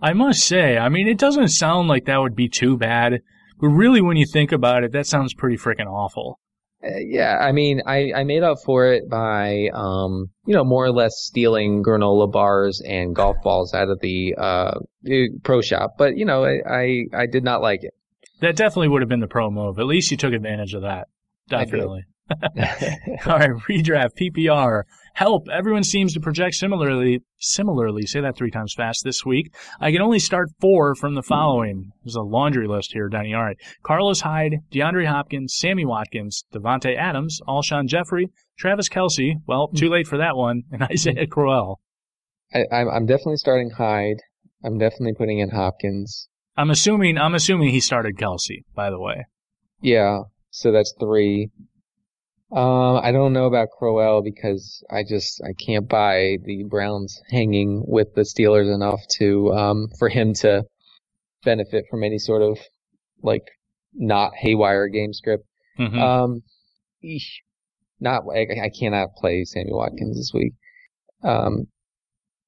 [0.00, 3.22] I must say, I mean, it doesn't sound like that would be too bad,
[3.58, 6.40] but really, when you think about it, that sounds pretty freaking awful.
[6.84, 10.84] Uh, yeah, I mean, I, I made up for it by, um, you know, more
[10.84, 14.78] or less stealing granola bars and golf balls out of the uh,
[15.42, 15.94] pro shop.
[15.96, 17.94] But you know, I, I, I did not like it.
[18.40, 19.78] That definitely would have been the pro move.
[19.78, 21.08] At least you took advantage of that.
[21.48, 22.04] Definitely.
[22.30, 24.82] All right, redraft PPR.
[25.14, 25.48] Help.
[25.48, 27.22] Everyone seems to project similarly.
[27.38, 29.54] Similarly, say that three times fast this week.
[29.80, 31.92] I can only start four from the following.
[32.02, 33.32] There's a laundry list here, Danny.
[33.32, 33.56] All right.
[33.84, 39.34] Carlos Hyde, DeAndre Hopkins, Sammy Watkins, Davante Adams, Alshon Jeffery, Travis Kelce.
[39.46, 41.80] Well, too late for that one, and Isaiah Crowell.
[42.52, 44.18] I, I'm definitely starting Hyde.
[44.64, 46.28] I'm definitely putting in Hopkins.
[46.56, 47.18] I'm assuming.
[47.18, 48.64] I'm assuming he started Kelce.
[48.74, 49.26] By the way.
[49.80, 50.22] Yeah.
[50.50, 51.50] So that's three.
[52.54, 57.82] Um, I don't know about Crowell because I just I can't buy the Browns hanging
[57.84, 60.62] with the Steelers enough to um, for him to
[61.44, 62.58] benefit from any sort of
[63.22, 63.42] like
[63.92, 65.44] not haywire game script.
[65.80, 65.98] Mm-hmm.
[65.98, 66.42] Um,
[67.04, 67.40] eesh,
[67.98, 70.52] not I, I, cannot play Sammy Watkins this week.
[71.24, 71.66] Um,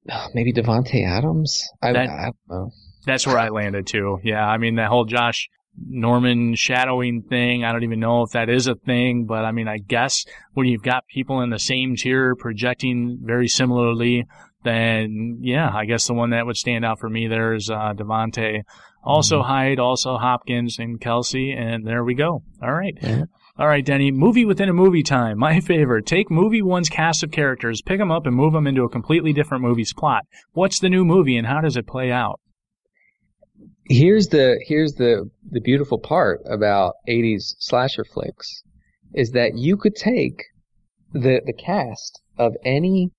[0.33, 1.67] maybe Davante Adams.
[1.81, 2.71] I, that, I don't know.
[3.05, 4.19] That's where I landed too.
[4.23, 5.49] Yeah, I mean that whole Josh
[5.85, 7.63] Norman shadowing thing.
[7.63, 10.67] I don't even know if that is a thing, but I mean, I guess when
[10.67, 14.25] you've got people in the same tier projecting very similarly,
[14.63, 17.93] then yeah, I guess the one that would stand out for me there is uh,
[17.93, 18.63] Davante.
[19.03, 19.47] Also mm-hmm.
[19.47, 22.43] Hyde, also Hopkins and Kelce, and there we go.
[22.61, 22.97] All right.
[23.01, 23.23] Yeah.
[23.59, 24.11] All right, Denny.
[24.11, 25.37] Movie within a movie time.
[25.39, 26.05] My favorite.
[26.05, 29.33] Take movie one's cast of characters, pick them up, and move them into a completely
[29.33, 30.25] different movie's plot.
[30.51, 32.39] What's the new movie, and how does it play out?
[33.89, 38.63] Here's the here's the the beautiful part about 80s slasher flicks
[39.13, 40.43] is that you could take
[41.13, 43.11] the the cast of any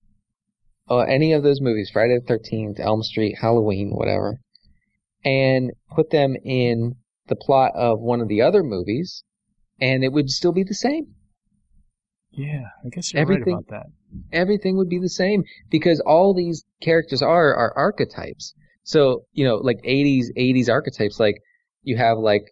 [0.90, 4.40] uh, any of those movies Friday the 13th Elm Street Halloween whatever
[5.24, 9.24] and put them in the plot of one of the other movies
[9.80, 11.14] and it would still be the same.
[12.30, 13.86] Yeah i guess you're everything, right about that.
[14.32, 18.54] Everything would be the same because all these characters are are archetypes
[18.88, 21.42] so, you know, like 80s, 80s archetypes, like
[21.82, 22.44] you have like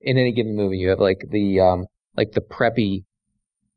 [0.00, 3.02] in any given movie, you have like the, um, like the preppy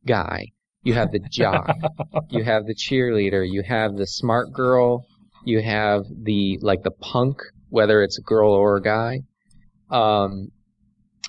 [0.05, 0.49] guy.
[0.83, 1.75] You have the jock.
[2.29, 3.43] you have the cheerleader.
[3.43, 5.07] You have the smart girl.
[5.45, 9.21] You have the, like the punk, whether it's a girl or a guy.
[9.89, 10.49] Um,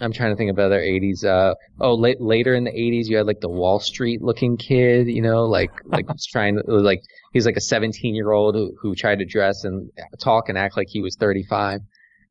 [0.00, 1.24] I'm trying to think of other 80s.
[1.24, 5.08] Uh, oh, late, later in the 80s, you had like the Wall Street looking kid,
[5.08, 8.94] you know, like, like trying to, like, he's like a 17 year old who, who
[8.94, 11.80] tried to dress and talk and act like he was 35.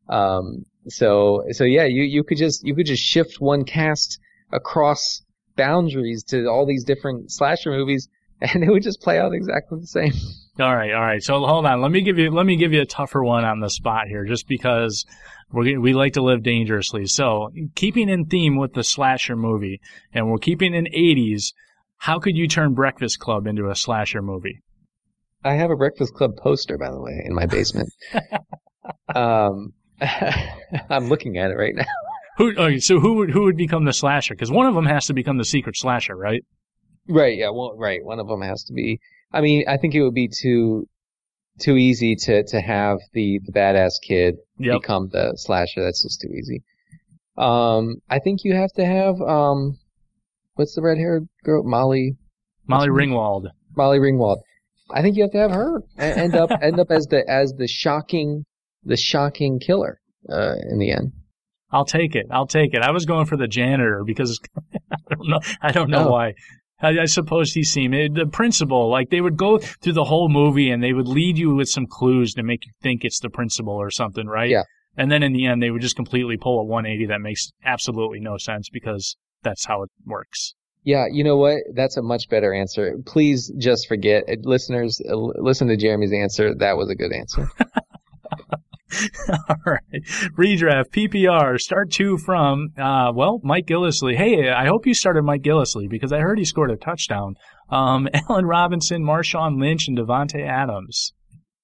[0.07, 4.19] Um, so, so yeah, you, you could just, you could just shift one cast
[4.51, 5.23] across
[5.55, 8.09] boundaries to all these different slasher movies
[8.41, 10.13] and it would just play out exactly the same.
[10.57, 11.21] All right, all right.
[11.21, 11.81] So hold on.
[11.81, 14.23] Let me give you let me give you a tougher one on the spot here,
[14.23, 15.05] just because
[15.51, 17.07] we we like to live dangerously.
[17.07, 19.81] So keeping in theme with the slasher movie,
[20.13, 21.53] and we're keeping in '80s.
[21.97, 24.61] How could you turn Breakfast Club into a slasher movie?
[25.43, 27.89] I have a Breakfast Club poster, by the way, in my basement.
[29.15, 29.73] um,
[30.89, 31.85] I'm looking at it right now.
[32.37, 32.51] Who?
[32.51, 34.33] Okay, so who would who would become the slasher?
[34.33, 36.43] Because one of them has to become the secret slasher, right?
[37.07, 37.37] Right.
[37.37, 37.49] Yeah.
[37.49, 38.03] Well, right.
[38.03, 38.99] One of them has to be.
[39.35, 40.87] I mean, I think it would be too
[41.59, 44.81] too easy to to have the the badass kid yep.
[44.81, 45.83] become the slasher.
[45.83, 46.63] That's just too easy.
[47.37, 49.77] Um, I think you have to have um,
[50.55, 51.63] what's the red haired girl?
[51.63, 52.15] Molly.
[52.67, 53.49] Molly Ringwald.
[53.75, 54.37] Molly Ringwald.
[54.89, 57.67] I think you have to have her end up end up as the as the
[57.67, 58.45] shocking
[58.83, 61.11] the shocking killer uh, in the end.
[61.71, 62.27] I'll take it.
[62.31, 62.81] I'll take it.
[62.81, 64.39] I was going for the janitor because
[64.91, 65.39] I don't know.
[65.61, 66.11] I don't know Oh.
[66.11, 66.33] why.
[66.81, 68.89] I, I suppose he seemed it- the principal.
[68.89, 71.87] Like they would go through the whole movie and they would lead you with some
[71.87, 74.49] clues to make you think it's the principal or something, right?
[74.49, 74.63] Yeah.
[74.97, 78.19] And then in the end, they would just completely pull a 180 that makes absolutely
[78.19, 80.55] no sense because that's how it works.
[80.83, 81.57] Yeah, you know what?
[81.73, 82.95] That's a much better answer.
[83.05, 85.01] Please just forget, uh, listeners.
[85.09, 86.53] Uh, listen to Jeremy's answer.
[86.53, 87.49] That was a good answer.
[89.49, 90.03] All right.
[90.37, 94.15] Redraft, PPR, start two from, uh, well, Mike Gillislee.
[94.15, 97.35] Hey, I hope you started Mike Gillislee because I heard he scored a touchdown.
[97.69, 101.13] Um, Allen Robinson, Marshawn Lynch, and Davante Adams.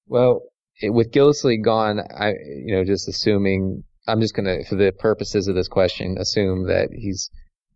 [0.06, 0.42] Well,
[0.80, 2.30] it, with Gillislee gone, I
[2.64, 6.88] you know just assuming I'm just gonna for the purposes of this question assume that
[6.92, 7.30] he's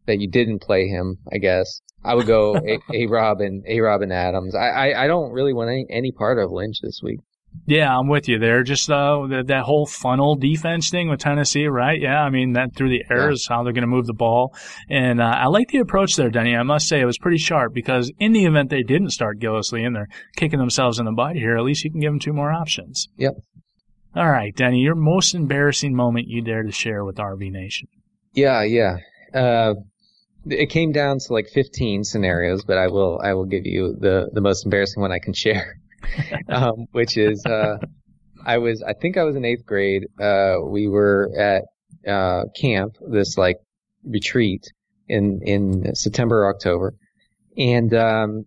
[0.06, 1.18] that you didn't play him.
[1.32, 4.54] I guess I would go a, A-Rob and A-Rob and Adams.
[4.54, 7.20] I, I I don't really want any any part of Lynch this week.
[7.66, 8.62] Yeah, I'm with you there.
[8.62, 12.00] Just uh, that, that whole funnel defense thing with Tennessee, right?
[12.00, 13.32] Yeah, I mean that through the air Yeah.
[13.32, 14.54] is how they're going to move the ball,
[14.88, 16.54] and uh, I like the approach there, Denny.
[16.54, 19.86] I must say it was pretty sharp because in the event they didn't start Gillislee
[19.86, 22.32] and they're kicking themselves in the butt here, at least you can give them two
[22.32, 23.08] more options.
[23.16, 23.32] Yep.
[24.14, 27.88] All right, Denny, your most embarrassing moment you dare to share with RV Nation.
[28.32, 28.96] Yeah, yeah.
[29.34, 29.74] Uh,
[30.48, 34.30] it came down to like 15 scenarios, but I will I will give you the
[34.32, 35.74] the most embarrassing one I can share,
[36.48, 37.78] um, which is uh,
[38.44, 40.06] I was I think I was in eighth grade.
[40.20, 41.64] Uh, we were at
[42.10, 43.56] uh, camp, this like
[44.04, 44.64] retreat
[45.08, 46.94] in in September or October,
[47.56, 48.44] and um,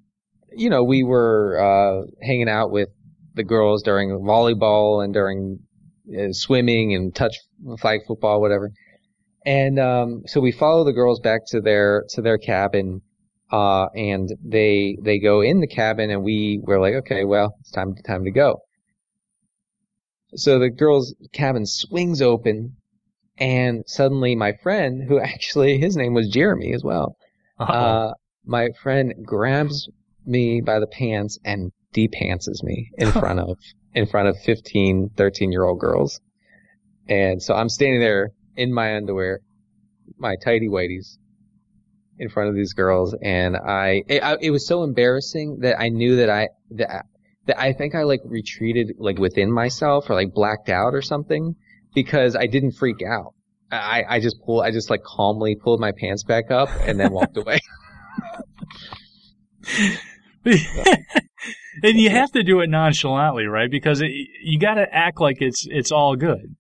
[0.52, 2.90] you know we were uh, hanging out with
[3.36, 5.60] the girls during volleyball and during
[6.18, 7.36] uh, swimming and touch
[7.80, 8.72] flag football, whatever.
[9.46, 13.02] And um, so we follow the girls back to their to their cabin,
[13.52, 17.72] uh, and they they go in the cabin, and we were like, okay, well, it's
[17.72, 18.62] time time to go.
[20.36, 22.76] So the girls' cabin swings open,
[23.38, 27.16] and suddenly my friend, who actually his name was Jeremy as well,
[27.60, 27.74] Uh-oh.
[27.74, 28.14] uh,
[28.46, 29.90] my friend grabs
[30.26, 33.58] me by the pants and depantses me in front of
[33.96, 36.22] in front of 15, 13 year old girls.
[37.08, 39.40] And so I'm standing there in my underwear,
[40.20, 41.18] my tidy whities,
[42.20, 45.90] in front of these girls, and I it, I it was so embarrassing that I
[45.90, 47.02] knew that I that I-
[47.46, 51.56] that I think I like retreated like within myself or like blacked out or something
[51.96, 53.34] because I didn't freak out.
[53.72, 57.12] I I just pulled I just like calmly pulled my pants back up and then
[57.12, 57.60] walked away.
[60.46, 63.70] and you have to do it nonchalantly, right?
[63.70, 64.12] Because it,
[64.44, 66.56] you got to act like it's it's all good.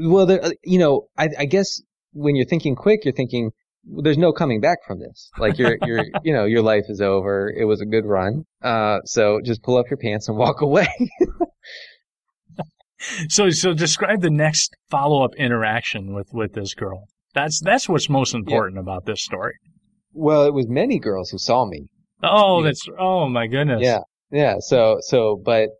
[0.00, 1.80] well, there, uh, you know, I, I guess
[2.12, 3.50] when you're thinking quick, you're thinking
[3.84, 5.30] there's no coming back from this.
[5.38, 7.50] Like your your you know your life is over.
[7.50, 8.44] It was a good run.
[8.62, 10.88] Uh, so just pull up your pants and walk away.
[13.28, 17.08] So so describe the next follow up interaction with with this girl.
[17.34, 19.54] That's that's what's most important about this story.
[20.12, 21.88] well, it was many girls who saw me.
[22.22, 22.64] Oh, Yeah.
[22.68, 23.80] that's oh my goodness.
[23.82, 24.56] Yeah, yeah.
[24.60, 25.70] So so, but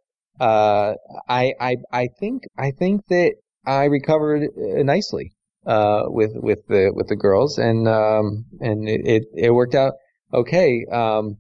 [0.41, 0.95] uh,
[1.29, 3.35] I I I think I think that
[3.65, 5.31] I recovered uh, nicely
[5.67, 9.95] uh with with the with the girls and um and it it, it worked out
[10.33, 10.85] okay.
[10.91, 11.39] Um,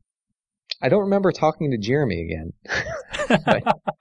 [0.80, 2.52] I don't remember talking to Jeremy again.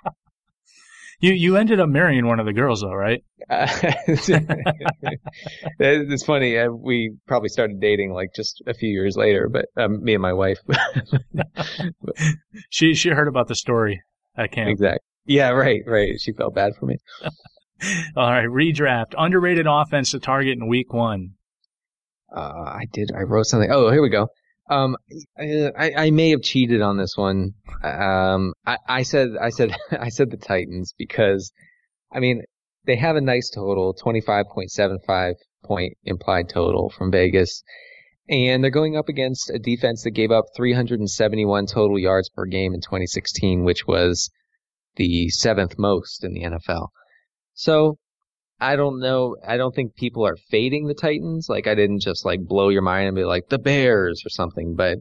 [1.21, 3.23] You you ended up marrying one of the girls though, right?
[3.49, 3.67] Uh,
[5.79, 6.57] it's funny.
[6.67, 10.33] We probably started dating like just a few years later, but um, me and my
[10.33, 10.57] wife.
[12.69, 14.01] She she heard about the story
[14.35, 14.69] at camp.
[14.69, 14.99] exactly.
[15.25, 16.19] Yeah, right, right.
[16.19, 16.97] She felt bad for me.
[18.15, 19.13] All right, redraft.
[19.17, 21.31] Underrated offense to target in week one.
[22.35, 23.11] Uh, I did.
[23.15, 23.69] I wrote something.
[23.71, 24.27] Oh, here we go.
[24.69, 24.95] Um,
[25.37, 27.51] I, I may have cheated on this one.
[27.83, 31.51] Um, I, I said, I said, I said the Titans because,
[32.11, 32.43] I mean,
[32.85, 35.33] they have a nice total, 25.75
[35.65, 37.63] point implied total from Vegas.
[38.29, 42.73] And they're going up against a defense that gave up 371 total yards per game
[42.73, 44.29] in 2016, which was
[44.95, 46.89] the seventh most in the NFL.
[47.61, 47.99] So
[48.59, 49.37] I don't know.
[49.47, 51.47] I don't think people are fading the Titans.
[51.47, 54.75] Like I didn't just like blow your mind and be like the Bears or something.
[54.75, 54.97] But,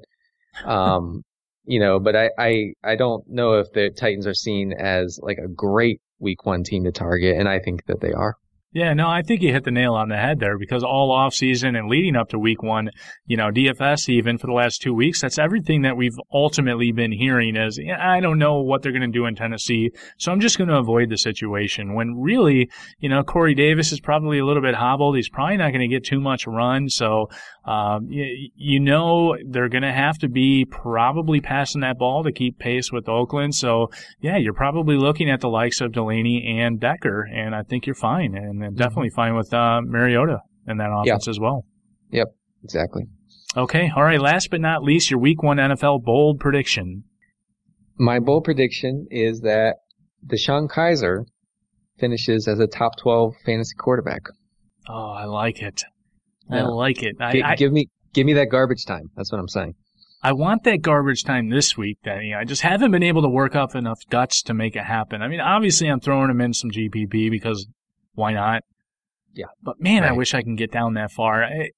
[0.67, 1.23] um,
[1.65, 5.39] you know, but I, I, I don't know if the Titans are seen as like
[5.39, 7.39] a great week one team to target.
[7.39, 8.35] And I think that they are.
[8.73, 11.35] Yeah, no, I think you hit the nail on the head there because all off
[11.35, 12.91] season and leading up to week one,
[13.27, 17.11] you know, DFS even for the last two weeks, that's everything that we've ultimately been
[17.11, 19.91] hearing is, I don't know what they're going to do in Tennessee.
[20.18, 23.99] So I'm just going to avoid the situation when really, you know, Corey Davis is
[23.99, 25.16] probably a little bit hobbled.
[25.16, 26.89] He's probably not going to get too much run.
[26.89, 27.29] So,
[27.64, 32.31] um, you, you know, they're going to have to be probably passing that ball to
[32.31, 33.57] keep pace with Oakland.
[33.57, 33.91] So
[34.21, 37.97] yeah, you're probably looking at the likes of Delanie and Decker and I think you're
[37.97, 38.37] fine.
[38.37, 38.83] And and mm-hmm.
[38.83, 41.65] definitely fine with uh, Mariota in that offense as well.
[42.11, 42.29] Yep,
[42.65, 43.05] exactly.
[43.57, 44.21] Okay, all right.
[44.21, 47.05] Last but not least, your Week One NFL bold prediction.
[47.99, 49.77] My bold prediction is that
[50.27, 51.25] DeShone Kizer
[51.99, 54.23] finishes as a top twelve fantasy quarterback.
[54.89, 55.83] Oh, I like it.
[56.51, 57.17] I like it.
[57.21, 59.11] I, I, give me give me that garbage time.
[59.17, 59.75] That's what I'm saying.
[60.23, 62.35] I want that garbage time this week, Danny.
[62.35, 65.23] I just haven't been able to work up enough guts to make it happen.
[65.23, 67.67] I mean, obviously, I'm throwing him in some GPP because
[68.15, 68.63] why not?
[69.33, 69.47] Yeah.
[69.63, 70.11] But man, right.
[70.11, 71.45] I wish I can get down that far.
[71.45, 71.71] I,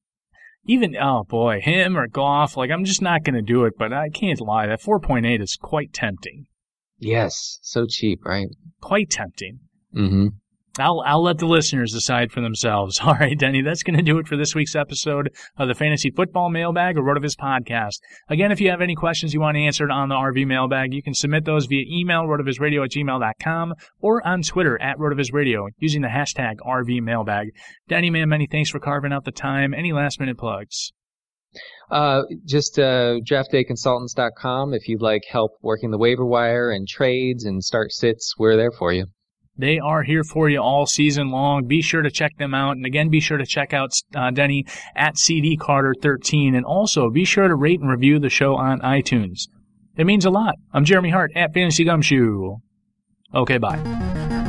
[0.64, 3.74] even oh boy, him or Goff, like I'm just not going to do it.
[3.78, 6.46] But I can't lie, that 4.8 is quite tempting.
[6.98, 8.48] Yes, so cheap, right?
[8.80, 9.58] Quite tempting.
[9.94, 10.28] Mm-hmm.
[10.78, 12.98] I'll I'll let the listeners decide for themselves.
[13.04, 16.10] All right, Denny, that's going to do it for this week's episode of the Fantasy
[16.10, 18.00] Football Mailbag or RotoViz podcast.
[18.28, 21.12] Again, if you have any questions you want answered on the RV Mailbag, you can
[21.14, 26.56] submit those via email rotovizradio at gmail.com or on Twitter at rotovizradio using the hashtag
[26.66, 27.48] RV Mailbag.
[27.88, 29.74] Denny, man, many thanks for carving out the time.
[29.74, 30.92] Any last minute plugs?
[31.90, 34.72] Uh, just uh, draftdayconsultants.com.
[34.72, 38.72] If you'd like help working the waiver wire and trades and start sits, we're there
[38.72, 39.06] for you.
[39.56, 41.66] They are here for you all season long.
[41.66, 42.76] Be sure to check them out.
[42.76, 44.64] And again, be sure to check out uh, Denny
[44.96, 46.54] at CD Carter 13.
[46.54, 49.48] And also be sure to rate and review the show on iTunes.
[49.96, 50.54] It means a lot.
[50.72, 52.56] I'm Jeremy Hart at Fantasy Gumshoe.
[53.34, 54.41] Okay, bye.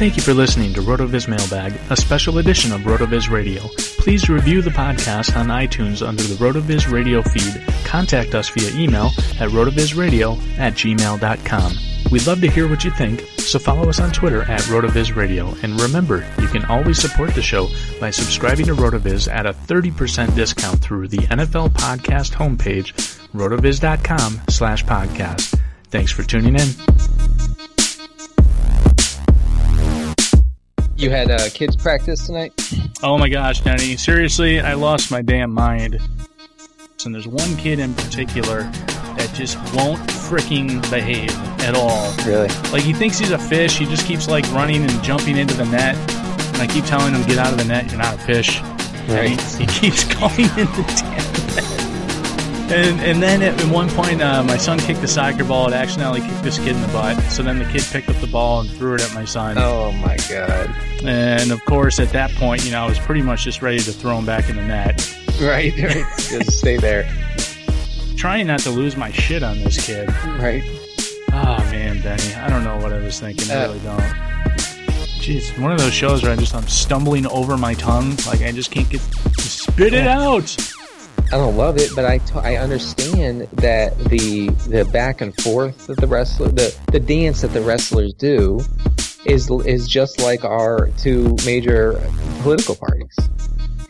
[0.00, 3.60] Thank you for listening to RotoViz Mailbag, a special edition of RotoViz Radio.
[3.98, 7.62] Please review the podcast on iTunes under the RotoViz Radio feed.
[7.84, 11.72] Contact us via email at rotovizradio at gmail.com.
[12.10, 15.54] We'd love to hear what you think, so follow us on Twitter at RotoViz Radio.
[15.62, 17.68] And remember, you can always support the show
[18.00, 22.94] by subscribing to RotoViz at a 30% discount through the NFL Podcast homepage,
[23.34, 25.60] rotoviz.com slash podcast.
[25.90, 27.19] Thanks for tuning in.
[31.00, 32.52] You had uh, kids practice tonight?
[33.02, 33.96] Oh my gosh, Danny.
[33.96, 35.98] Seriously, I lost my damn mind.
[37.06, 42.14] And there's one kid in particular that just won't freaking behave at all.
[42.26, 42.48] Really?
[42.70, 43.78] Like he thinks he's a fish.
[43.78, 45.96] He just keeps like running and jumping into the net.
[46.52, 47.90] And I keep telling him, get out of the net.
[47.90, 48.60] You're not a fish.
[49.08, 49.40] Right.
[49.40, 51.89] He, he, keeps going in the damn net.
[52.72, 55.66] And, and then at one point, uh, my son kicked the soccer ball.
[55.66, 57.20] It accidentally kicked this kid in the butt.
[57.24, 59.58] So then the kid picked up the ball and threw it at my son.
[59.58, 60.72] Oh my god!
[61.02, 63.92] And of course, at that point, you know, I was pretty much just ready to
[63.92, 65.04] throw him back in the net.
[65.40, 66.04] Right, right.
[66.16, 67.12] just stay there.
[68.16, 70.08] Trying not to lose my shit on this kid.
[70.38, 70.62] Right.
[71.32, 73.50] Oh man, Benny, I don't know what I was thinking.
[73.50, 74.00] I uh, really don't.
[75.18, 78.52] Jeez, one of those shows where I just I'm stumbling over my tongue, like I
[78.52, 80.56] just can't get spit it out.
[81.32, 85.86] I don't love it, but I, t- I understand that the the back and forth
[85.86, 88.60] that the wrestler the the dance that the wrestlers do
[89.24, 92.02] is is just like our two major
[92.42, 93.16] political parties.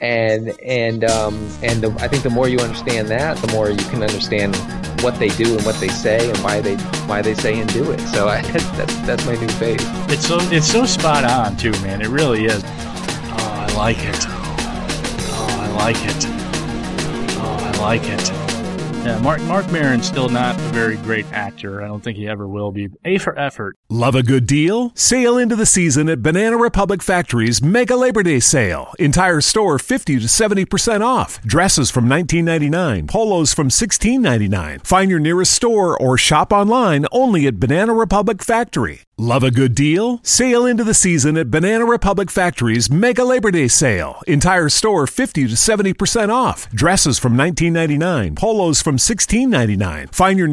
[0.02, 3.76] And and um, and the, I think the more you understand that, the more you
[3.88, 4.54] can understand
[5.02, 6.76] what they do and what they say and why they
[7.06, 8.00] why they say and do it.
[8.00, 8.42] So I,
[8.76, 9.80] that's that's my new phase.
[10.10, 12.02] It's so it's so spot on too, man.
[12.02, 12.62] It really is.
[12.64, 14.26] Oh, I like it.
[15.32, 16.29] Oh, I like it
[17.80, 18.30] like it.
[19.04, 21.82] Yeah, Mark Mark Maron's still not very great actor.
[21.82, 22.88] I don't think he ever will be.
[23.04, 23.76] A for effort.
[23.88, 24.92] Love a good deal?
[24.94, 28.92] Sail into the season at Banana Republic Factory's Mega Labor Day Sale.
[28.98, 31.42] Entire store 50 to 70% off.
[31.42, 34.86] Dresses from 19.99, polos from 16.99.
[34.86, 39.02] Find your nearest store or shop online only at Banana Republic Factory.
[39.20, 40.18] Love a good deal?
[40.22, 44.22] Sail into the season at Banana Republic Factory's Mega Labor Day Sale.
[44.26, 46.70] Entire store 50 to 70% off.
[46.70, 50.14] Dresses from 19.99, polos from 16.99.
[50.14, 50.48] Find your